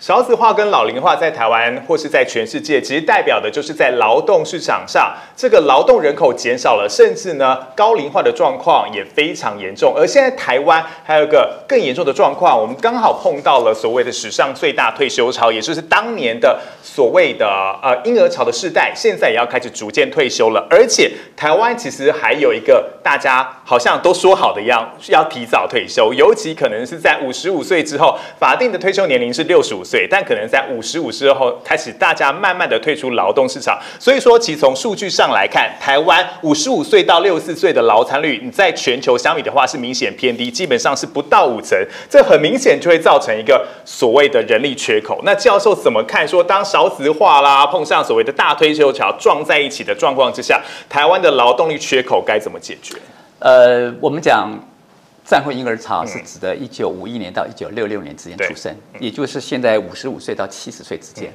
[0.00, 9.92] 少子化跟老龄化在台湾或是在全世界，其实代表的就是在劳动市场上，这个劳动人口减少了，甚至呢高龄化的状况也非常严重。
[9.96, 17.44] 而现在台湾还有一个更严重的状况，我们刚好碰到了所谓的史上最大退休潮，也就是当年的所谓的
[17.82, 20.64] 呃婴儿潮的世代，现在也要开始逐渐退休了。
[20.70, 29.82] 而且台湾其实还有一个大家好像都说好的一样，要提早退休，尤其可能是在五十五岁之后，法定的退休年龄是六十五。
[29.88, 33.78] 岁，但可能在五十五之后开始，大家慢慢的退出劳动市场。
[33.98, 41.78] 所以说，其实从数据上来看，台湾五十五岁到六十四岁的劳参率，你在全球相比的话是明显偏低，基本上是不到五成。
[42.10, 45.20] 这很明显就会造成一个所谓的人力缺口。
[45.24, 46.28] 那教授怎么看？
[46.28, 52.96] 说当少子化啦，碰上所谓的大退休潮撞在一起的状况之下，台湾的劳动力缺口该怎么解决？
[53.38, 54.58] 呃，我们讲。
[55.28, 61.30] 战后婴儿潮是指的1951年到1966年之间出生，也就是现在55岁到70岁之间，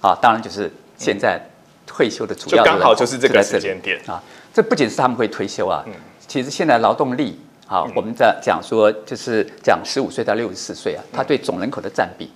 [0.00, 1.38] 啊，当然就是现在
[1.86, 4.00] 退休的主要刚好就是这个时间点。
[4.06, 4.22] 啊。
[4.54, 5.84] 这不仅是他们会退休啊，
[6.26, 12.30] 其实现在劳动力啊，我们在讲说就是讲15岁到64岁啊，它对总人口的占比，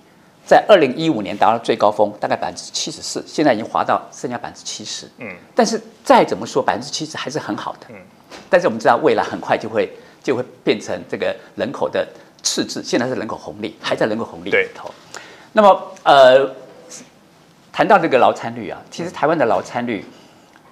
[0.45, 5.07] 在2015年达到最高峰，大概百分之七十四，现在已经滑到剩下百分之七十。
[5.17, 7.87] 嗯，但是再怎么说百分之七十还是很好的。
[7.89, 7.95] 嗯，
[8.47, 9.91] 但是我们知道未来很快就会。
[10.23, 12.07] 就会变成这个人口的
[12.43, 14.91] 赤字，现在是人口红利，还在人口红利里头。
[15.53, 16.49] 那么，呃，
[17.71, 20.05] 谈到这个劳参率啊，其实台湾的劳参率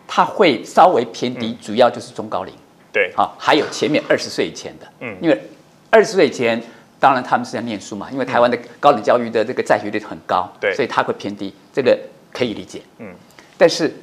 [0.08, 2.54] 它会稍微偏低，主要就是中高龄。
[2.94, 5.18] 对，好，还有前面二十岁以前的，嗯。
[5.22, 5.42] 因为
[5.90, 6.62] 二十岁以前，
[7.00, 10.74] 当然他们是在念书嘛，因为台湾的高等教育的这个在学率很高，对。
[10.74, 11.98] 所以它会偏低，这个
[12.32, 12.82] 可以理解。
[13.00, 13.14] 嗯，
[13.58, 13.94] 但是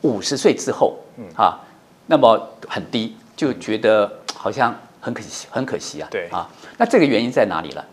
[0.00, 1.24] 五十岁之后，嗯。
[1.36, 1.60] 啊，
[2.06, 6.08] 那么很低，就觉得好像很可惜，很可惜啊。
[6.10, 6.28] 对。
[6.30, 6.48] 啊，
[6.78, 7.84] 那这个原因在哪里了？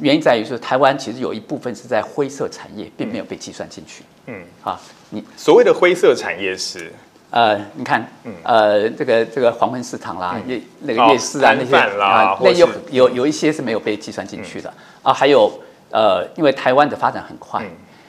[0.00, 4.02] 原因在于说，台湾其实有一部分是在灰色产业，并没有被计算进去。
[4.24, 6.90] 嗯，啊，你所谓的灰色产业是？
[7.28, 8.06] 呃，你看，
[8.42, 14.72] 呃，这个这个黄昏市场啦，夜那个夜市啊，那些啊，那有有有一些是没有被计算进去的。
[15.02, 15.50] 啊，还有
[15.90, 17.62] 呃，因为台湾的发展很快，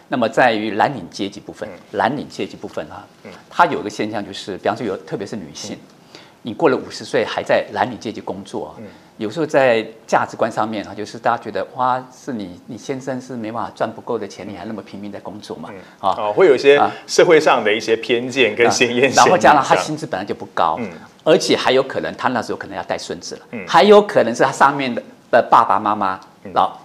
[0.09, 3.05] 那么在于蓝领阶级部分，蓝领阶级部分啊，
[3.49, 5.77] 它有一个现象就是，比方说有特别是女性，
[6.43, 8.75] 你过了五十岁还在蓝领阶级工作，
[9.17, 15.69] 有时候在价值观上面啊，就是大家觉得哇，是你你先生是没办法赚不够的钱，你还那么拼命在工作嘛，
[15.99, 16.91] 啊，哦，会有一些啊。
[17.07, 20.89] 社会上的一些偏见跟鲜艳、然后加上他薪资本来就不高，嗯。
[21.23, 23.65] 而且还有可能他那时候可能要带孙子了，嗯。
[23.67, 26.19] 还有可能是他上面的的爸爸妈妈
[26.53, 26.77] 老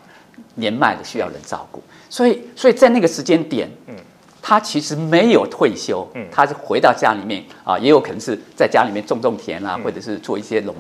[0.55, 3.95] 年迈的需要人照顾，所以所以在那个时间点，嗯
[4.41, 10.75] 他其实没有退休，他是回到家里面啊，也有可能是在家里面种种田啊，或者是做一些农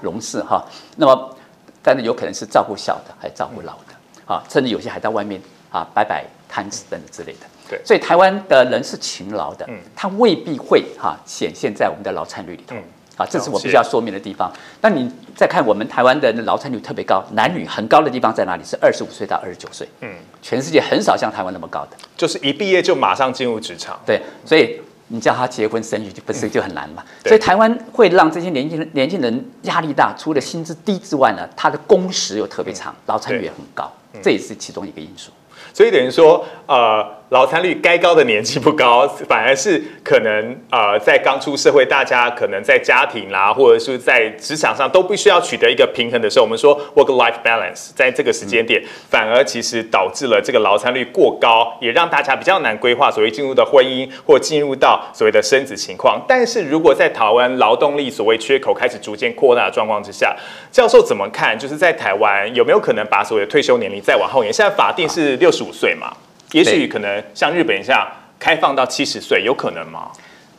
[0.00, 0.64] 农事哈。
[0.96, 1.36] 那么，
[1.82, 5.40] 但是有可能是照顾小的，还照顾老的啊，甚至有些还在外面
[5.70, 7.46] 啊摆摆摊子等等之类的。
[7.68, 12.74] 对所以台湾的人是勤劳的，他未必会哈显现在我们的劳参率里头。
[13.16, 14.50] 啊，这是我必须要说明的地方。
[14.80, 18.64] 那你再看我们台湾的劳参率特别高，男女很高的地方在哪里？
[18.64, 19.86] 是二十五岁到二十九岁。
[20.00, 20.08] 嗯，
[20.40, 21.96] 全世界很少像台湾那么高的。
[22.16, 23.98] 就是一毕业就马上进入职场。
[24.06, 27.04] 对，所以你叫他结婚生育就不是就很难嘛。
[27.22, 33.92] 对所以台湾会让这些年轻人年轻人压力大，除了薪资低之外呢，他的工时又特别长，劳参率也很高，
[34.22, 35.30] 这也是其中一个因素。
[35.74, 56.22] 所以等于说，呃，劳参率该高的年纪不高，反而是可能呃，在刚出社会，大家可能在家庭啦，或者是在职场上都必须要取得一个平衡的时候，我们说 work-life balance，在这个时间点，反而其实导致了这个劳参率过高，也让大家比较难规划所谓进入的婚姻或进入到所谓的生子情况。
[56.28, 60.36] 但是如果在台湾劳动力所谓缺口开始逐渐扩大的状况之下，
[60.70, 61.58] 教授怎么看？
[61.58, 64.52] 就是在台湾有没有可能把所谓的退休年龄再往后延？
[64.52, 66.12] 现在法定是六十五岁嘛，
[66.52, 68.06] 也许可能像日本一样
[68.38, 70.10] 开放到七十岁，有可能吗？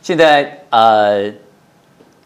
[0.02, 1.32] 现在呃，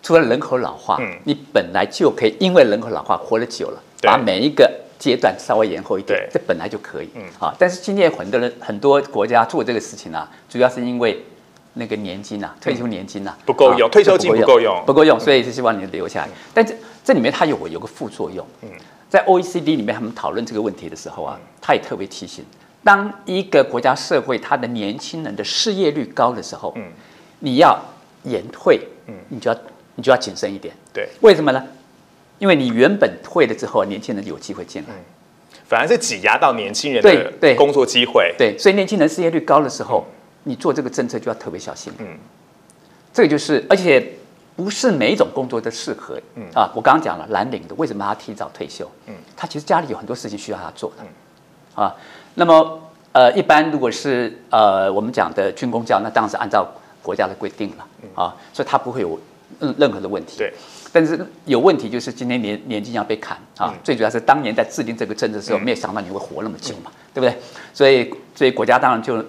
[0.03, 1.16] 除了人口老化，嗯。
[1.25, 7.09] 你本来就可以因为人口老化活得久了，把每一个阶段稍微延后一点，这本来就可以。
[7.14, 7.23] 嗯。
[7.39, 11.23] 啊，但是今天很多人很多国家做这个事情啊，主要是因为
[11.75, 16.29] 那个年金啊，退休年金啊不够用啊退休金不够用不够用，所以是希望你留下来。
[16.55, 18.69] 但这这里面它有有个副作用，嗯。
[19.09, 22.45] 在 OECD 里面他们讨论这个问题的时候啊，他也特别提醒，
[22.85, 26.85] 当一个国家社会它的年轻人的失业率高的时候，嗯
[27.41, 27.79] 你要
[28.24, 29.59] 延退，嗯你就要
[29.97, 30.74] 你就要谨慎一点。
[30.93, 31.62] 对，为什么呢？
[32.39, 34.95] 因为你原本退了之后，年轻人有机会进来。
[35.66, 38.35] 反而是挤压到年轻人的对工作机会。
[38.39, 40.07] 对，所以年轻人失业率高的时候，
[40.45, 41.93] 你做这个政策就要特别小心。
[41.99, 42.16] 嗯，
[43.12, 44.14] 这个就是，而且
[44.57, 46.18] 不是每一种工作都适合。
[46.37, 48.91] 嗯啊，我刚刚讲了蓝领的，为什么他提早退休？
[49.09, 51.05] 嗯，他其实家里有很多事情需要他做的。
[51.83, 51.95] 啊，
[52.39, 52.80] 那么
[53.12, 56.66] 呃，一般如果是呃我们讲的军工教，那当然是按照
[57.03, 59.18] 国家的规定了啊，所以它不会有
[59.59, 60.39] 任任何的问题。
[60.39, 60.53] 对。
[60.91, 67.36] 但是有问题就是今天年年金要被砍啊，嗯最主要是当年在制定这个政策的时候，没有想到你会活那么久嘛，对不对？
[67.74, 69.22] 所以所以国家当然就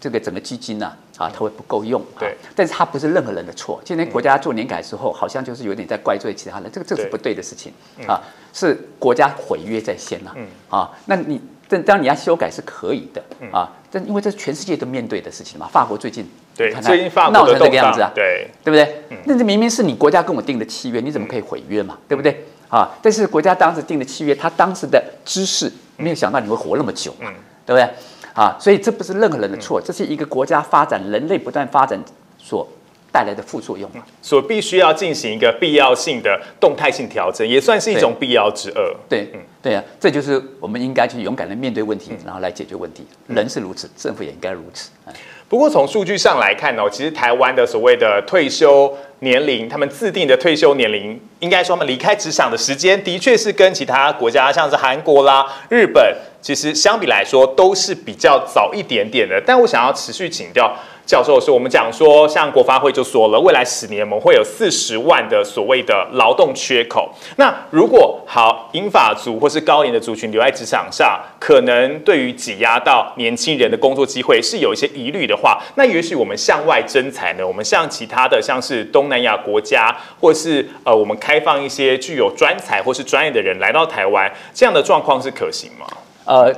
[0.00, 2.02] 这个整个基金呢啊，它会不够用。
[2.18, 3.80] 对，但是它不是任何人的错。
[3.84, 8.20] 今天国家做年改之后，好像就是有点在怪罪其他人，这个这是不对的事情嗯啊，
[8.52, 19.02] 是国家毁约在先呐嗯啊，那你但当然你要修改是可以的嗯啊，但因为这是全世界都面对的事情嘛，法国最近对最近法国闹成这个样子啊，对对不对？
[19.24, 21.96] 那这明明是你国家跟我定的契约，你怎么可以毁约嘛？
[22.06, 22.44] 对不对？
[22.68, 27.30] 啊，但是国家当时定的契约，他当时的知识没有想到你会活那么久嘛，
[27.64, 27.88] 对不对？
[28.34, 32.02] 啊，所以这不是任何人的错，这是一个国家发展、人类不断发展
[32.38, 32.66] 所
[33.12, 34.02] 带来的副作用嘛。
[34.22, 38.96] 所必须要进行一个必要性的动态性调整，也算是一种必要之恶。
[39.08, 43.06] 对，嗯对啊，这就是我们应该去勇敢的面对问题，然后来解决问题。
[43.28, 44.90] 人是如此，政府也应该如此。
[45.04, 45.12] 哎
[45.48, 56.02] 不过从数据上来看哦，其实台湾的所谓的退休年龄，他们自定的退休年龄，应该说他们离开职场的时间，的确是跟其他国家像是韩国啦、日本，
[56.40, 59.38] 其实相比来说都是比较早一点点的。
[59.46, 60.74] 但我想要持续请教
[61.04, 67.10] 教授是，我们讲说，像国发会就说了，未来十年我们会有四十万的所谓的劳动缺口。
[67.36, 77.46] 那如果好英法族或是高龄的族群留在职场上，可能对于挤压到年轻人的工作机会是有一些疑虑的话，那也许我们向外征才呢？
[77.46, 85.86] 我们向其他的像是东南亚国家，或是呃，我们开放一些具有专才或是专业的人来到台湾，这样的状况是可行吗？
[86.24, 86.54] 呃，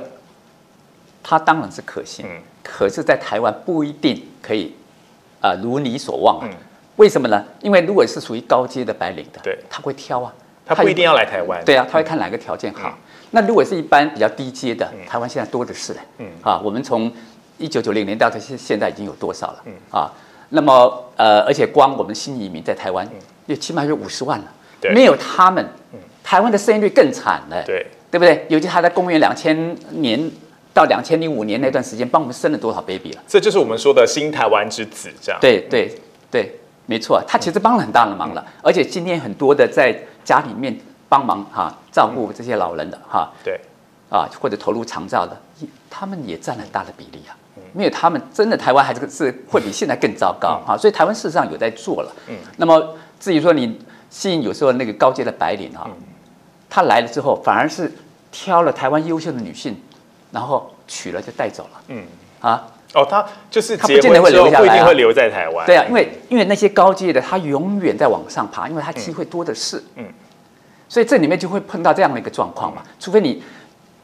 [1.23, 2.25] 它当然是可行，
[2.65, 4.73] 可是，在台湾不一定可以，
[5.39, 6.49] 呃，如你所望啊。
[6.95, 7.43] 为什么呢？
[7.61, 10.33] 因为如果是属于高阶的白领的，对，他会挑啊，
[10.65, 11.61] 他不一定要来台湾。
[11.65, 12.97] 对啊，他会看哪个条件好。
[13.31, 15.99] 那如果是一般比较低阶的，台湾现在多的是嘞。
[16.19, 17.11] 嗯啊，我们从
[17.57, 19.63] 一九九零年到现现在已经有多少了？
[19.65, 20.09] 嗯啊，
[20.49, 23.05] 那么呃，而且光我们新移民在台湾，
[23.45, 24.45] 也起码有五十万了。
[24.79, 25.65] 对，没有他们，
[26.23, 27.61] 台湾的生育率更惨了。
[27.65, 28.45] 对，对不对？
[28.47, 30.31] 尤其他在公元两千年
[30.75, 33.23] 到两千零五年那段时间，帮我们生了多少 baby 了？
[33.25, 35.39] 这就是我们说的新台湾之子，这样。
[35.39, 35.89] 对对
[36.29, 36.53] 对，
[36.85, 38.45] 没错，他其实帮了很大的忙了。
[38.61, 43.57] 而且今天很多的在家里面帮忙哈照顾这些老人的哈，对，
[44.09, 45.39] 啊或者投入长照的，
[45.89, 47.31] 他们也占了很大的比例啊。
[47.71, 50.77] 没有他们，真的台湾还是是会比现在更糟糕哈。
[50.77, 52.11] 所以台湾事实上有在做了。
[52.27, 52.35] 嗯。
[52.57, 55.87] 那么至于说你吸引有时候那个高阶的白领啊，
[56.69, 57.89] 他来了之后反而是
[58.29, 59.77] 挑了台湾优秀的女性，
[60.31, 61.81] 然后娶了就带走了。
[61.87, 62.03] 嗯。
[62.39, 62.67] 啊。
[62.93, 65.65] 哦，他就是他不见得会留下来，不一定会留在台湾。
[65.65, 69.83] 对啊，因为因为那些高阶的他永远在往上爬，因为他机会多的是。
[69.95, 70.05] 嗯。
[70.87, 73.43] 所以这里面就会碰到这样的一个状况嘛，除非你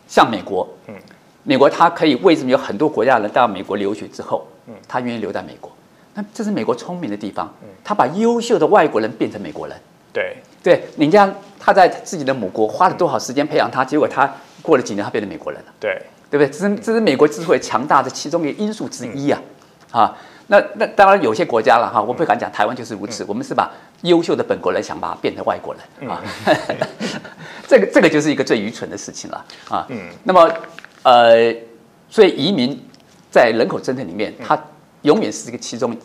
[0.07, 0.95] 像美国，嗯。
[1.43, 5.71] 美国他可以为什么有很多国家人到美国留学之后，嗯，他愿意留在美国？
[6.13, 9.75] 那这是美国聪明的地方，嗯，他把优秀的外国人变成美国人，
[10.13, 14.31] 对，对，人家他在自己的母国花了多少时间培养他，结果他
[14.61, 16.49] 过了几年他变成美国人了，对，对不对？
[16.49, 19.41] 这是这是美国之所以强大的其中一个因素之一啊，
[19.91, 26.21] 啊，那那当然有些国家了哈，我不敢讲台湾就是如此，我们是把优秀的本国人想把它变成外国人啊，
[27.67, 30.49] 这个这个就是一个最愚蠢的事情了啊，嗯，那么。
[31.03, 31.51] 呃，
[32.11, 32.79] 所以移民
[33.31, 34.55] 在人口政策里面，它
[35.01, 35.97] 永远是这个其中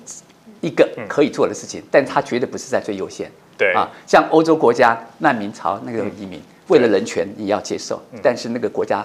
[0.62, 3.30] 一个可以做的事情，但它绝对不是在最优先。
[3.58, 3.74] 对。
[3.74, 9.04] 啊，像欧洲国家难民潮那个移民，为了人权你要接受，但是那个国家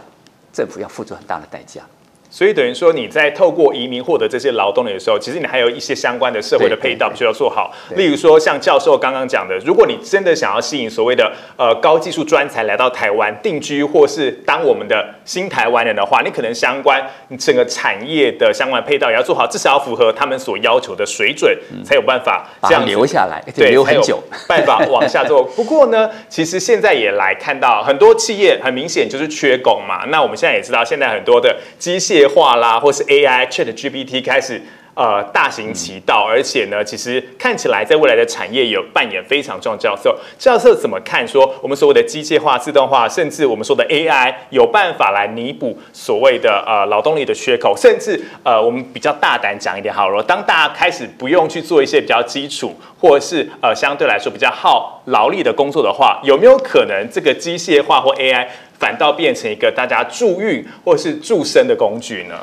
[0.51, 1.84] 政府要付出很大的代价。
[2.32, 7.73] 所以等于说，你在透过移民获得这些劳动力的时候，其实你还有一些相关的社会的配套需要做好。
[7.97, 21.53] 例如说，像教授刚刚讲的，如果你真的想要吸引所谓的呃高技术专才来到台湾定居，或是当我们的新台湾人的话，你可能相关你整个产业的相关配套也要做好，至少要符合他们所要求的水准，
[21.84, 25.43] 才有办法这样留下来，对，留很久，办法往下做。
[25.43, 30.05] 不过呢，其实现在也来看到很多企业很明显就是缺工嘛。
[30.05, 34.61] 那我们现在也知道，现在很多的机械化啦，或是 AI Chat GPT 开始
[34.93, 40.15] 呃大行其道，而且呢，其实看起来在未来的产业有扮演非常重要的角色。
[40.37, 41.27] 教授怎么看？
[41.27, 62.35] 说我们所谓的机械化、自动化，甚至我们说的 AI 有办法来弥补所谓的呃劳动力的缺口，甚至呃我们比较大胆讲一点好了，当大家开始不用去做一些比较基础或者是呃相对来说比较耗劳力的工作的话，有没有可能这个机械化或 AI 反倒变成一个大家助孕或是助生的工具呢？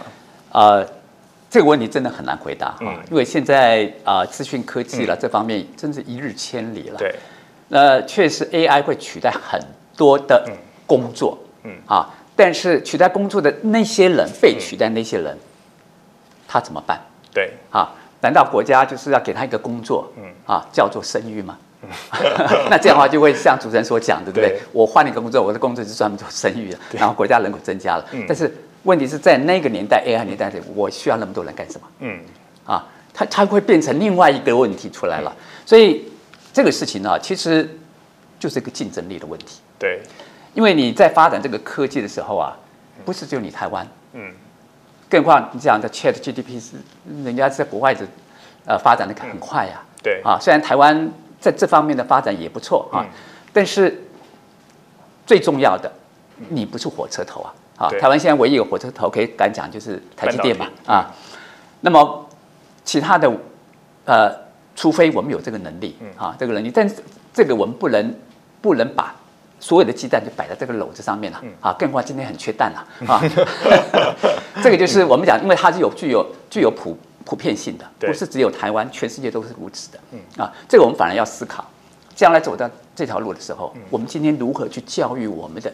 [0.51, 0.87] 呃，
[1.51, 6.99] 这个问题真的很难回答哈，因为现在啊，资讯科技了这方面真是一日千里了。
[6.99, 7.15] 对，
[7.69, 9.59] 那确实 AI 会取代很
[9.97, 10.47] 多的
[10.87, 11.73] 工作，嗯。
[11.87, 15.35] 啊，但是取代工作的那些人，被取代那些人，
[16.47, 17.01] 他怎么办？
[17.33, 20.25] 对，啊，难道国家就是要给他一个工作，嗯。
[20.45, 21.57] 啊，叫做生育吗？
[22.69, 24.61] 那这样的话就会像主持人所讲的，对不对？
[24.71, 28.55] 我换了一个工作，我的工作是专门做生育的，然后国家人口增加了，但是。
[28.89, 31.87] 问题是在那个年代，AI 年代里，我需要那么多人干什么？
[31.99, 32.19] 嗯，
[32.65, 35.31] 啊，它它会变成另外一个问题出来了。
[35.67, 36.11] 所以
[36.55, 37.69] 这个事情呢，其实
[38.41, 39.61] 就是一个竞争力的问题。
[39.79, 40.01] 对，
[40.55, 42.57] 因为你在发展这个科技的时候啊，
[43.05, 44.33] 不是只有你台湾，嗯，
[45.11, 46.77] 更何况你讲的 Chat GDP 是
[47.23, 48.07] 人家在国外的
[48.65, 49.83] 呃发展的很快呀。
[50.03, 53.05] 对，啊，虽然台湾在这方面的发展也不错啊，
[53.53, 54.03] 但是
[55.27, 55.93] 最重要的，
[56.49, 57.53] 你不是火车头啊。
[57.79, 61.07] 啊，台湾现在唯一有火车头可以敢讲就是台积电嘛啊，
[61.81, 62.29] 那么
[62.85, 63.33] 其他的
[64.05, 64.35] 呃，
[64.75, 66.97] 除非我们有这个能力啊，这个能力，但是
[67.33, 68.15] 这个我们不能
[68.61, 69.15] 不能把
[69.61, 73.23] 所有的鸡蛋就摆在这个篓子上面了啊，更何况今天很缺蛋了啊，
[74.61, 79.99] 这个就是我们讲，因为它是有具有具有普普遍性的，不是只有台湾，全世界都是如此的
[80.43, 81.65] 啊，这个我们反而要思考，
[82.17, 85.73] 将来走到这条路的时候，我们今天如何去教育我们的。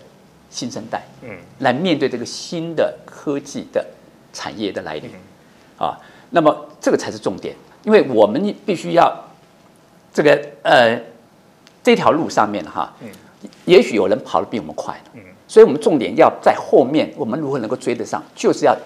[0.55, 3.85] 新生代，嗯，来面对这个新的科技的
[4.33, 5.11] 产业的来临，
[5.77, 5.99] 啊，
[6.31, 9.13] 那么这个才是重点，因为我们必须要
[10.13, 10.97] 这个呃
[11.83, 13.09] 这条路上面哈，嗯，
[13.65, 18.77] 也许有人跑得比我们快，嗯，所以我们重点要在后面，我们如何能够追得上，就是要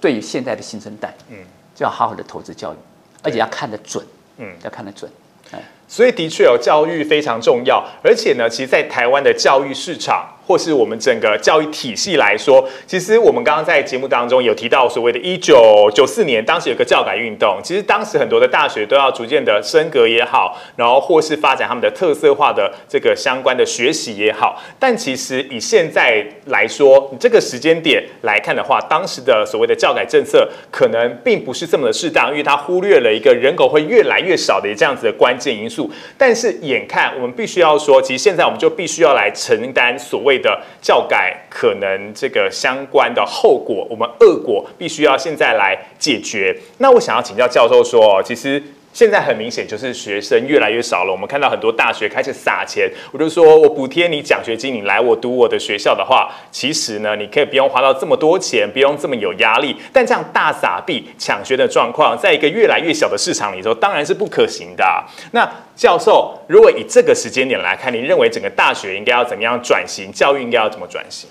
[0.00, 1.36] 对于现在的新生代，嗯，
[1.72, 2.76] 就要好好的投资教育，
[3.22, 4.04] 而且要看得准，
[4.38, 5.08] 嗯，要看得准，
[5.52, 5.62] 哎。
[5.86, 10.32] 所以的确有教育非常重要，而且呢，其实，在台湾的教育市场。
[10.46, 17.58] 或是我们整个教育体系来说，其实我们刚刚在节目当中有提到所谓的“一九九四年”，当时有个教改运动。
[17.64, 24.62] 其实当时很多的大学都要逐渐的升格也好，然后或是发展他们的特色化的这个相关的学习也好。
[24.78, 35.90] 但其实以现在来说，你这个时间点来看的话，当时的所谓的教改政策可能并不是这么的适当，因为它忽略了一个人口会越来越少的这样子的关键因素。
[36.16, 40.35] 但是眼看我们必须要说，其实现在我们就必须要来承担所谓。
[40.38, 46.56] 的教改可能这个相关的后果，我们恶果必须要现在来解决。
[46.78, 48.62] 那我想要请教教授说，其实。
[48.96, 51.12] 现在很明显就是学生越来越少了。
[51.12, 59.76] 我们看到很多大学开始撒钱，我就说我补贴你奖学金，你来我读我的学校的话，其实呢，你可以不用花到这么多钱，不用这么有压力。
[59.92, 65.04] 但这样大撒币抢学的状况，在一个越来越小的市场里头，当然是不可行的。
[65.32, 70.10] 那教授，如果以这个时间点来看，你认为整个大学应该要怎么样转型？
[70.10, 71.28] 教育应该要怎么转型？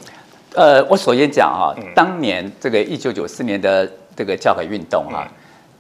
[0.53, 5.28] 呃，我首先讲啊，当年这个一九九四年的这个教改运动啊。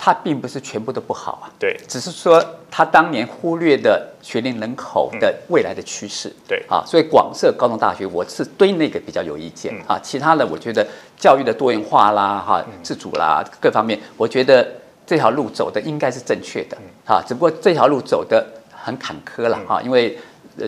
[0.05, 2.39] 它并不是全部都不好啊，对，只是说
[2.69, 9.97] 他当年忽略的学龄人口的未来的趋势，对啊，所以广设高中大学，我是对那个比较有意见啊。
[10.03, 10.85] 其他的，我觉得
[11.17, 14.71] 教育的多元化啦，哈，自主啦，各方面，我觉得
[15.07, 16.77] 这条路走的应该是正确的
[17.07, 17.19] 啊。
[17.27, 20.15] 只不过这条路走的很坎坷了哈，因为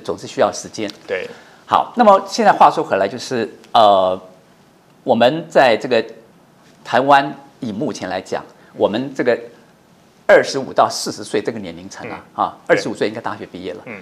[0.04, 0.90] 总是需要时间。
[1.06, 1.30] 对，
[1.68, 4.20] 好，那么现在话说回来，就是呃，
[5.04, 6.04] 我们在这个
[6.84, 8.44] 台湾以目前来讲。
[8.78, 9.38] 我们这个
[10.28, 13.82] 二十五到四十岁这个年龄层啊，啊，二十五岁应该大学毕业了。
[13.86, 14.00] 嗯，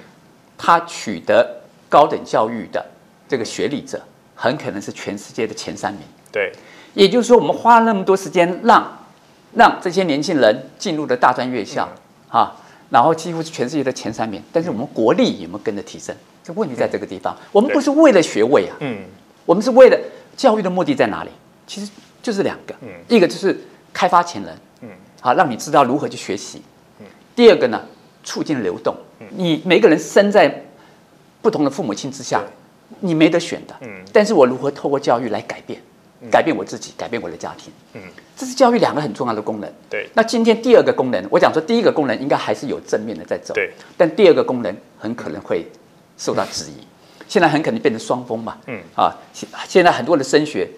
[0.57, 2.85] 他取得高等教育的
[3.27, 4.01] 这个学历者，
[4.35, 6.01] 很可能是全世界的前三名。
[6.31, 6.51] 对，
[6.93, 8.85] 也就是说，我们花了那么多时间让
[9.53, 11.87] 让这些年轻人进入了大专院校，
[12.29, 12.55] 啊，
[12.89, 16.15] 然后几乎是全世界的前三名，但是我们国力有没有跟着提升？
[16.43, 17.35] 这问题在这个地方。
[17.51, 19.03] 我们不是为了学位啊，嗯，
[19.45, 19.97] 我们是为了
[20.35, 21.29] 教育的目的在哪里？
[21.65, 21.89] 其实
[22.21, 23.57] 就是两个，嗯，一个就是
[23.95, 24.89] 开发潜能，嗯。
[25.21, 26.61] 好，让你知道如何去学习。
[27.33, 27.81] 第二个呢，
[28.23, 28.93] 促进流动。
[29.29, 30.63] 你每个人生在
[31.41, 32.43] 不同的父母亲之下，
[32.99, 33.73] 你没得选的。
[33.81, 33.87] 嗯。
[34.11, 35.81] 但是我如何透过教育来改变，
[36.29, 37.73] 改变我自己，改变我的家庭？
[37.93, 38.01] 嗯。
[38.35, 39.71] 这是教育两个很重要的功能。
[39.89, 40.09] 对。
[40.13, 43.53] 那今天第二个功能，我讲说第一个功能应该还是有正面的在走。
[43.53, 43.71] 对。
[43.95, 45.65] 但第二个功能很可能会
[46.17, 46.85] 受到质疑。
[47.27, 48.57] 现在很可能变成双峰嘛。
[48.67, 48.79] 嗯。
[48.95, 50.69] 啊，现现在很多的升学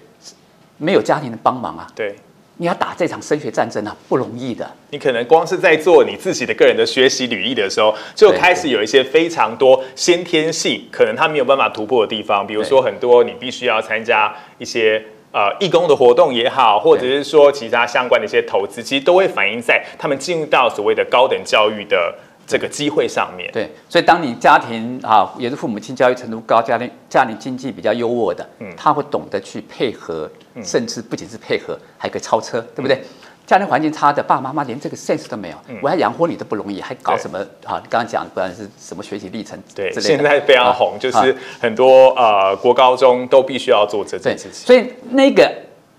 [0.78, 1.88] 没有家庭的帮忙啊。
[1.96, 2.16] 对。
[2.58, 4.68] 你要打这场升学战争啊，不容易的。
[4.90, 22.16] 你可能光是在做你自己的个人的学习履历的时候，就开始有一些非常多先天性可能他没有办法突破的地方，比如说很多你必须要参加一些呃义工的活动也好，或者是说其他相关的一些投资，其实都会反映在他们进入到所谓的高等教育的。
[22.48, 30.30] 这个机会上面对，所以当你家庭啊，也是父母亲教育程度高，家庭家庭经济比较优渥的，嗯，他会懂得去配合，
[30.64, 33.04] 甚至不仅是配合，还可以超车，对不对？
[33.46, 37.80] 家庭环境差的爸爸妈妈连这个 sense 都没有，我要养活你都不容易，还搞什么啊？
[37.82, 45.50] 你刚刚讲不管是什么学习历程，对，现在非常红，就是很多呃国高中都必须要做这件事情，所以那个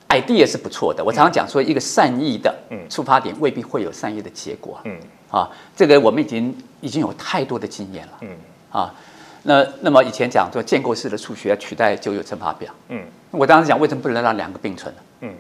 [0.09, 1.03] idea 是不错的。
[1.05, 2.55] 我常常讲说，一个善意的
[2.91, 4.99] 出发点未必会有善意的结果，嗯。
[5.31, 8.13] 啊，这个我们已经已经有太多的经验了。
[8.23, 8.29] 嗯，
[8.71, 8.95] 啊，
[9.43, 12.73] 那那么以前讲说建构式的数学取代旧有乘法表。
[12.89, 15.01] 嗯，我当时讲为什么不能让两个并存呢？
[15.21, 15.35] 嗯，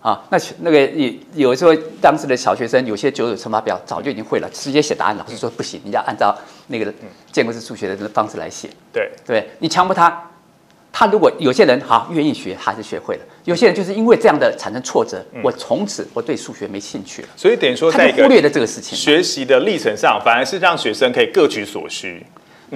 [0.00, 6.36] 啊，那那个有有时候当时的小学生有些九有乘法表早就已经会了，直接写答案，老师说不行，你要按照
[6.68, 6.92] 那个
[7.30, 8.70] 建构式数学的方式来写。
[8.92, 10.30] 对，对你强迫他。
[10.98, 17.28] 他如果有些人好愿意学，还是学会了；有些人就是因为这样的产生挫折，我从此我对数学没兴趣了。
[17.36, 22.24] 所以等于说，在忽略了这个事情，学习的历程上，反而是让学生可以各取所需。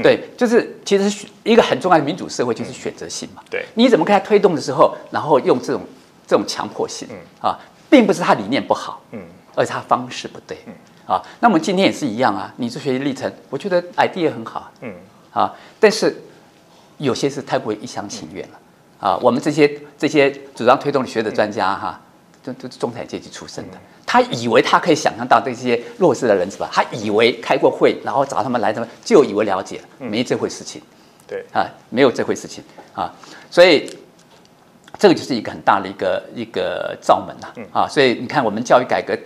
[0.03, 3.41] 对，就是其实一个很重要的民主社会就是选择性嘛。
[3.49, 5.81] 对，你怎么给他推动的时候，然后用这种
[6.27, 7.09] 这种强迫性
[7.41, 7.59] 啊，
[7.89, 9.21] 并不是他理念不好，嗯，
[9.55, 10.75] 而是他方式不对，嗯
[11.07, 11.23] 啊。
[11.41, 14.93] 那么今天也是一样啊，你这学习历程，我觉得 idea 很好，嗯
[15.33, 16.15] 啊，但是。
[17.01, 18.61] 有些是太过一厢情愿了，
[19.01, 22.01] 啊，我们这些这些主张推动学的专家哈，
[22.45, 26.69] 都都是中产阶级出身的，他以为他可以想象到这些弱势的人是吧？
[26.73, 30.83] 他以为开过会，然后找他们来，他们就以为了解，没这回事情，
[31.27, 31.45] 对。
[31.53, 32.63] 啊，没有这回事情。
[32.95, 33.11] 啊，
[33.51, 33.89] 所以
[34.99, 39.17] 这个就是一个很大的一个一个罩门呐、啊，所以你看我们教育改革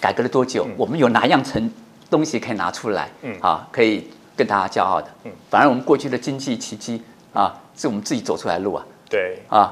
[0.00, 1.68] 改革了多久，我们有哪样成
[2.08, 3.34] 东西可以拿出来，嗯。
[3.40, 5.32] 啊，可以跟大家骄傲的，嗯。
[5.50, 7.02] 反而我们过去的经济奇迹
[7.34, 9.70] 啊，是我们自己走出来的路啊，对啊。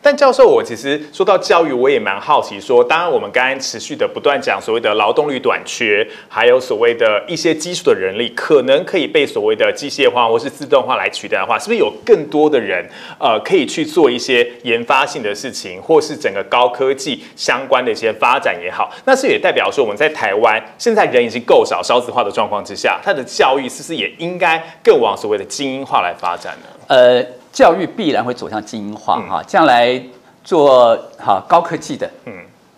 [0.00, 12.88] 但教授，我其实说到教育，我也蛮好奇说，当然我们刚刚持续的不断讲所谓的劳动力短缺，还有所谓的一些基础的人力，可能可以被所谓的机械化或是自动化来取代的话，是不是有更多的人
[13.18, 18.90] 呃可以去做一些研发性的事情，或是整个高科技相关的一些发展也好？
[19.04, 26.68] 那是也代表说我们在台湾现在人已经够少、少子化的状况之下，它的教育是不是也应该更往所谓的精英化来发展呢？
[26.86, 27.22] 呃，
[27.58, 30.00] 教育必然会走向精英化嗯哈、将来
[30.44, 32.32] 做哈高科技的，嗯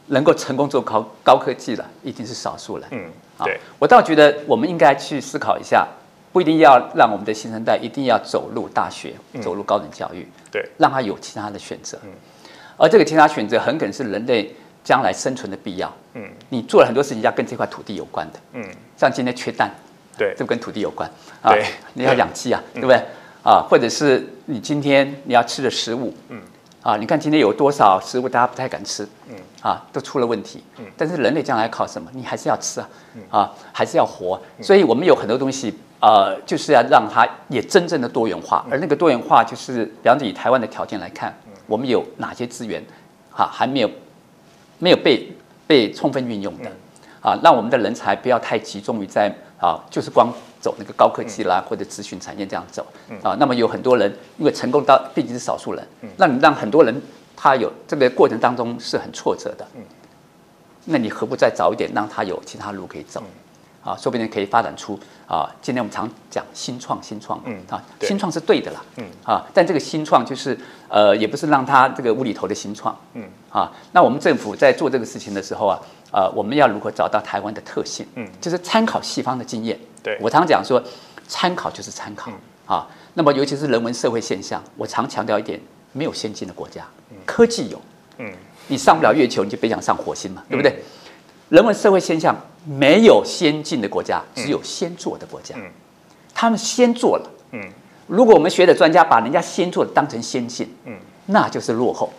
[0.07, 2.87] 能够成功做高高科技的，已经是少数了。
[2.91, 3.05] 嗯，
[3.37, 5.87] 啊对，我倒觉得我们应该去思考一下，
[6.33, 11.99] 不一定要让我们的新生代一定要走入大学，嗯走入高等教育，对，让他有其他的选择。
[12.05, 12.11] 嗯
[12.79, 14.51] 而这个其他选择很可能是人类
[14.83, 15.93] 将来生存的必要。
[16.15, 18.65] 嗯你做了很多事情要跟这块土地有关的，嗯，
[18.97, 19.71] 像今天缺蛋，
[20.17, 21.07] 对，这不跟土地有关
[21.43, 21.67] 啊对？
[21.93, 22.99] 你要养鸡啊，对不对？
[23.43, 26.41] 啊，或者是你今天你要吃的食物，嗯，
[26.83, 30.85] 啊，你看今天有多少食物大家不太敢吃，嗯，啊，都出了问题，嗯。
[30.97, 32.11] 但是人类将来靠什么？
[32.13, 33.23] 你还是要吃啊，嗯。
[33.31, 38.73] 啊，还是要活，所以我们有很多东西，呃，就是要让它也真正的多元化，嗯。
[38.73, 41.35] 而那个多元化就是，比方说以台湾的条件来看，
[41.67, 42.83] 我们有哪些资源，
[43.31, 43.91] 哈、还没有
[44.79, 45.33] 没有被
[45.67, 46.71] 被充分运用的，
[47.23, 52.87] 啊，让我们的人才不要太集中于在啊，就是光走那个高科技啦、或者咨询产业这样走
[53.23, 53.37] 啊。
[53.39, 55.87] 那么有很多人因为成功到毕竟是少数人，
[56.17, 57.03] 那你让很多人
[57.37, 59.67] 他有这个过程当中是很挫折的，
[60.87, 63.23] 那你何不再早一点让他有其他路可以走？
[63.83, 69.05] 啊，说不定可以发展出啊，今天我们常讲新创，新创，嗯啊，新创是对的啦，嗯。
[69.25, 70.55] 啊，但这个新创就是
[70.87, 73.25] 呃，也不是让他这个无厘头的新创，嗯。
[73.49, 75.81] 啊，那我们政府在做这个事情的时候啊，
[76.13, 78.07] 呃，我们要如何找到台湾的特性？
[78.17, 79.79] 嗯就是参考西方的经验。
[80.03, 80.83] 对我常讲说，
[81.29, 82.31] 参考就是参考、
[82.67, 82.89] 啊。
[83.15, 85.61] 那么尤其是人文社会现象，我常强调一点，
[85.93, 86.85] 没有先进的国家，
[87.27, 87.81] 科技有，
[88.19, 88.33] 嗯
[88.69, 90.83] 你上不了月球，你就别想上火星嘛，对不对？
[91.49, 95.55] 人文社会现象没有先进的国家，只有先做的国家。
[95.57, 95.71] 嗯
[96.33, 97.31] 他们先做了。
[97.53, 97.61] 嗯
[98.07, 100.97] 如果我们学的专家把人家先做的当成先进，嗯，
[101.27, 102.13] 那就是落后。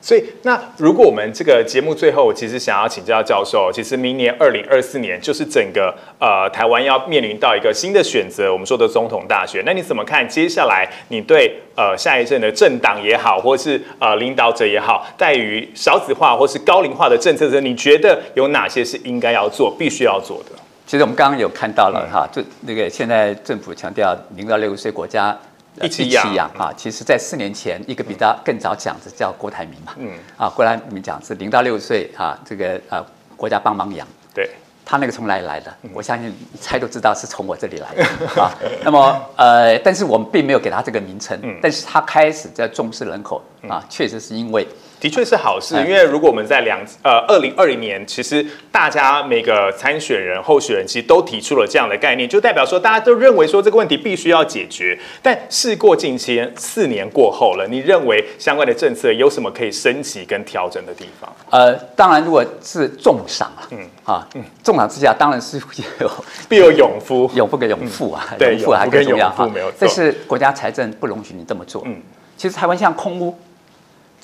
[0.00, 9.62] 所以，那如果我们这个节目最后，其实想要请教教授，其实明年二零二四年就是整个呃台湾要面临到一个新的选择，我们说的总统大选。
[9.66, 20.52] 那你怎么看接下来你对呃下一阵的政党也好，或是呃领导者也好，在于少子化或是高龄化的政策上，你觉得有哪些是应该要做、必须要做的？
[20.86, 25.36] 其实我们刚刚有看到了哈，就那个现在政府强调零到六岁国家
[25.82, 26.72] 一起养啊。
[26.76, 33.04] 其实，在四年前，一个比他更早讲的叫郭台铭嘛，嗯，啊，郭台铭讲是零到六岁啊，这个呃
[33.36, 34.06] 国家帮忙养。
[34.34, 34.50] 对，
[34.84, 35.74] 他那个从哪里来的？
[35.82, 38.04] 嗯我相信一猜都知道是从我这里来的
[38.40, 38.52] 啊。
[38.84, 44.66] 那么呃，但是我们并没有给他这个名称，嗯但是他开始在重视人口啊，确实是因为
[44.98, 54.98] 的确是好事，哎因为如果我们在两呃二零二零年，其实大家每个参选人、候选人其实都提出了这样的概念，就代表说大家都认为说这个问题必须要解决。
[55.22, 61.30] 但事过境迁，四年过后了，你认为相关的政策有什么可以升级跟调整的地方？
[61.50, 64.26] 呃，当然如果是重赏啊，嗯啊，
[64.64, 65.60] 重赏之下当然是
[66.00, 66.10] 有
[66.48, 69.76] 必有勇夫，勇夫跟勇妇啊，嗯对勇妇还跟更重要哈勇妇没有错。
[69.80, 71.82] 但是国家财政不容许你这么做。
[71.84, 72.00] 嗯，
[72.36, 73.36] 其实台湾像空屋，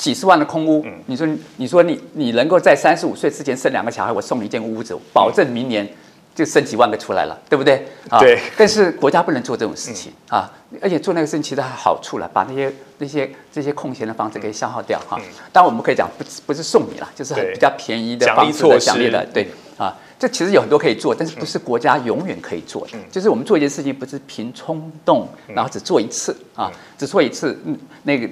[0.02, 1.24] 几十万的空屋，嗯你说
[1.58, 5.88] 你说你你能够在三十五岁之前生两个小孩，我送你一间屋子，保证明年
[6.34, 7.86] 就生几万个出来了，对不对？
[8.08, 8.36] 啊对。
[8.56, 10.50] 但是国家不能做这种事情啊，
[10.80, 15.20] 而且做那个事情其实还有好处了，把那些那些这些空闲的房子给消耗掉哈。
[15.52, 19.46] 当然我们可以讲不不是送你了，就是很比较便宜的奖励方式措施的奖励的，对
[19.78, 19.96] 啊。
[20.18, 22.98] 这其实有很多可以做，但是不是国家永远可以做的。
[23.10, 28.28] 就是我们做一件事情，不是凭冲动，然后只做一次啊，只做一次，嗯，那个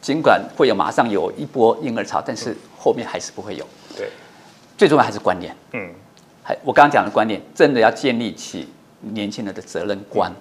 [0.00, 3.66] 尽管会有马上有一波婴儿潮，但是后面还是不会有。
[3.96, 4.08] 对，
[4.76, 5.54] 最重要还是观念。
[5.72, 5.90] 嗯，
[6.42, 8.68] 还我刚刚讲的观念，真的要建立起
[9.00, 10.32] 年轻人的责任观。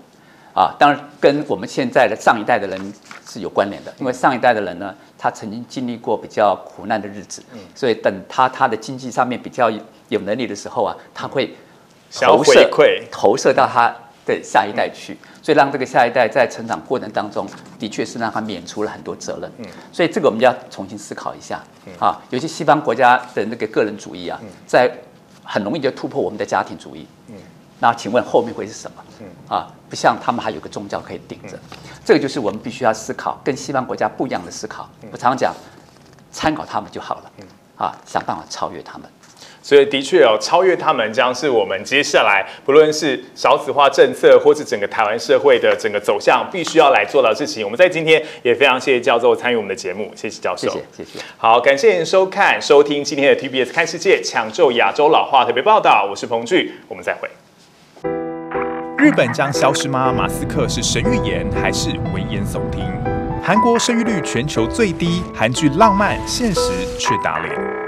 [0.53, 2.93] 啊，当然跟我们现在的上一代的人
[3.25, 7.41] 是有关联的，因为上一代的人呢，他曾经经历过比较苦难的日子，
[7.73, 9.71] 所以等他他的经济上面比较
[10.09, 11.55] 有能力的时候啊，他会
[12.11, 12.69] 投射
[13.09, 13.95] 投射到他
[14.37, 19.51] 的下一代去，所以让这个下一代在成长过程当中，的确是让他免除了很多责任。
[19.57, 19.65] 嗯。
[19.91, 21.61] 所以这个我们要重新思考一下。
[21.99, 24.91] 啊，尤其西方国家的那个个人主义啊，在
[25.43, 27.07] 很容易就突破我们的家庭主义。
[27.27, 27.35] 嗯。
[27.79, 29.03] 那请问后面会是什么？
[29.19, 29.27] 嗯。
[29.49, 31.57] 啊，不像他们还有个宗教可以顶着，
[32.05, 34.89] 这个就是我们必须要思考，跟西方国家不一样的思考。
[35.11, 35.53] 我常讲，
[36.31, 37.31] 参考他们就好了，
[37.77, 39.09] 啊，想办法超越他们。
[39.63, 47.63] 所以的确哦，超越他们将是我们接下来不论是少子化政策，或是整个台湾社会的整个走向，必须要来做到的事情。
[47.63, 51.19] 我们在今天也非常谢谢教授参与我们的节目，谢谢教授，谢谢谢谢。
[51.37, 57.29] 好，感谢您收看收听今天的 TBS 看世界抢救亚洲老化特别报道，我是彭巨，我们再会。
[58.97, 60.11] 日本将消失吗？
[60.11, 62.83] 马斯克是神预言还是危言耸听？
[63.43, 67.80] 韩国生育率全球最低，韩剧浪漫现实却打脸。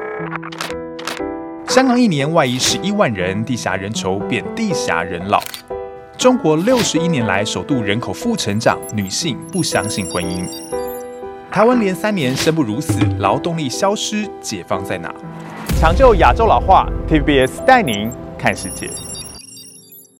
[1.74, 5.42] 香港一年外移十一万人，地狭人稠变地狭人老。
[6.20, 10.46] 中国六十一年来首度人口负成长，女性不相信婚姻。
[11.50, 15.12] 台湾连三年生不如死，劳动力消失，解放在哪？
[15.80, 18.08] 抢救亚洲老化，TVBS 带您
[18.38, 18.88] 看世界。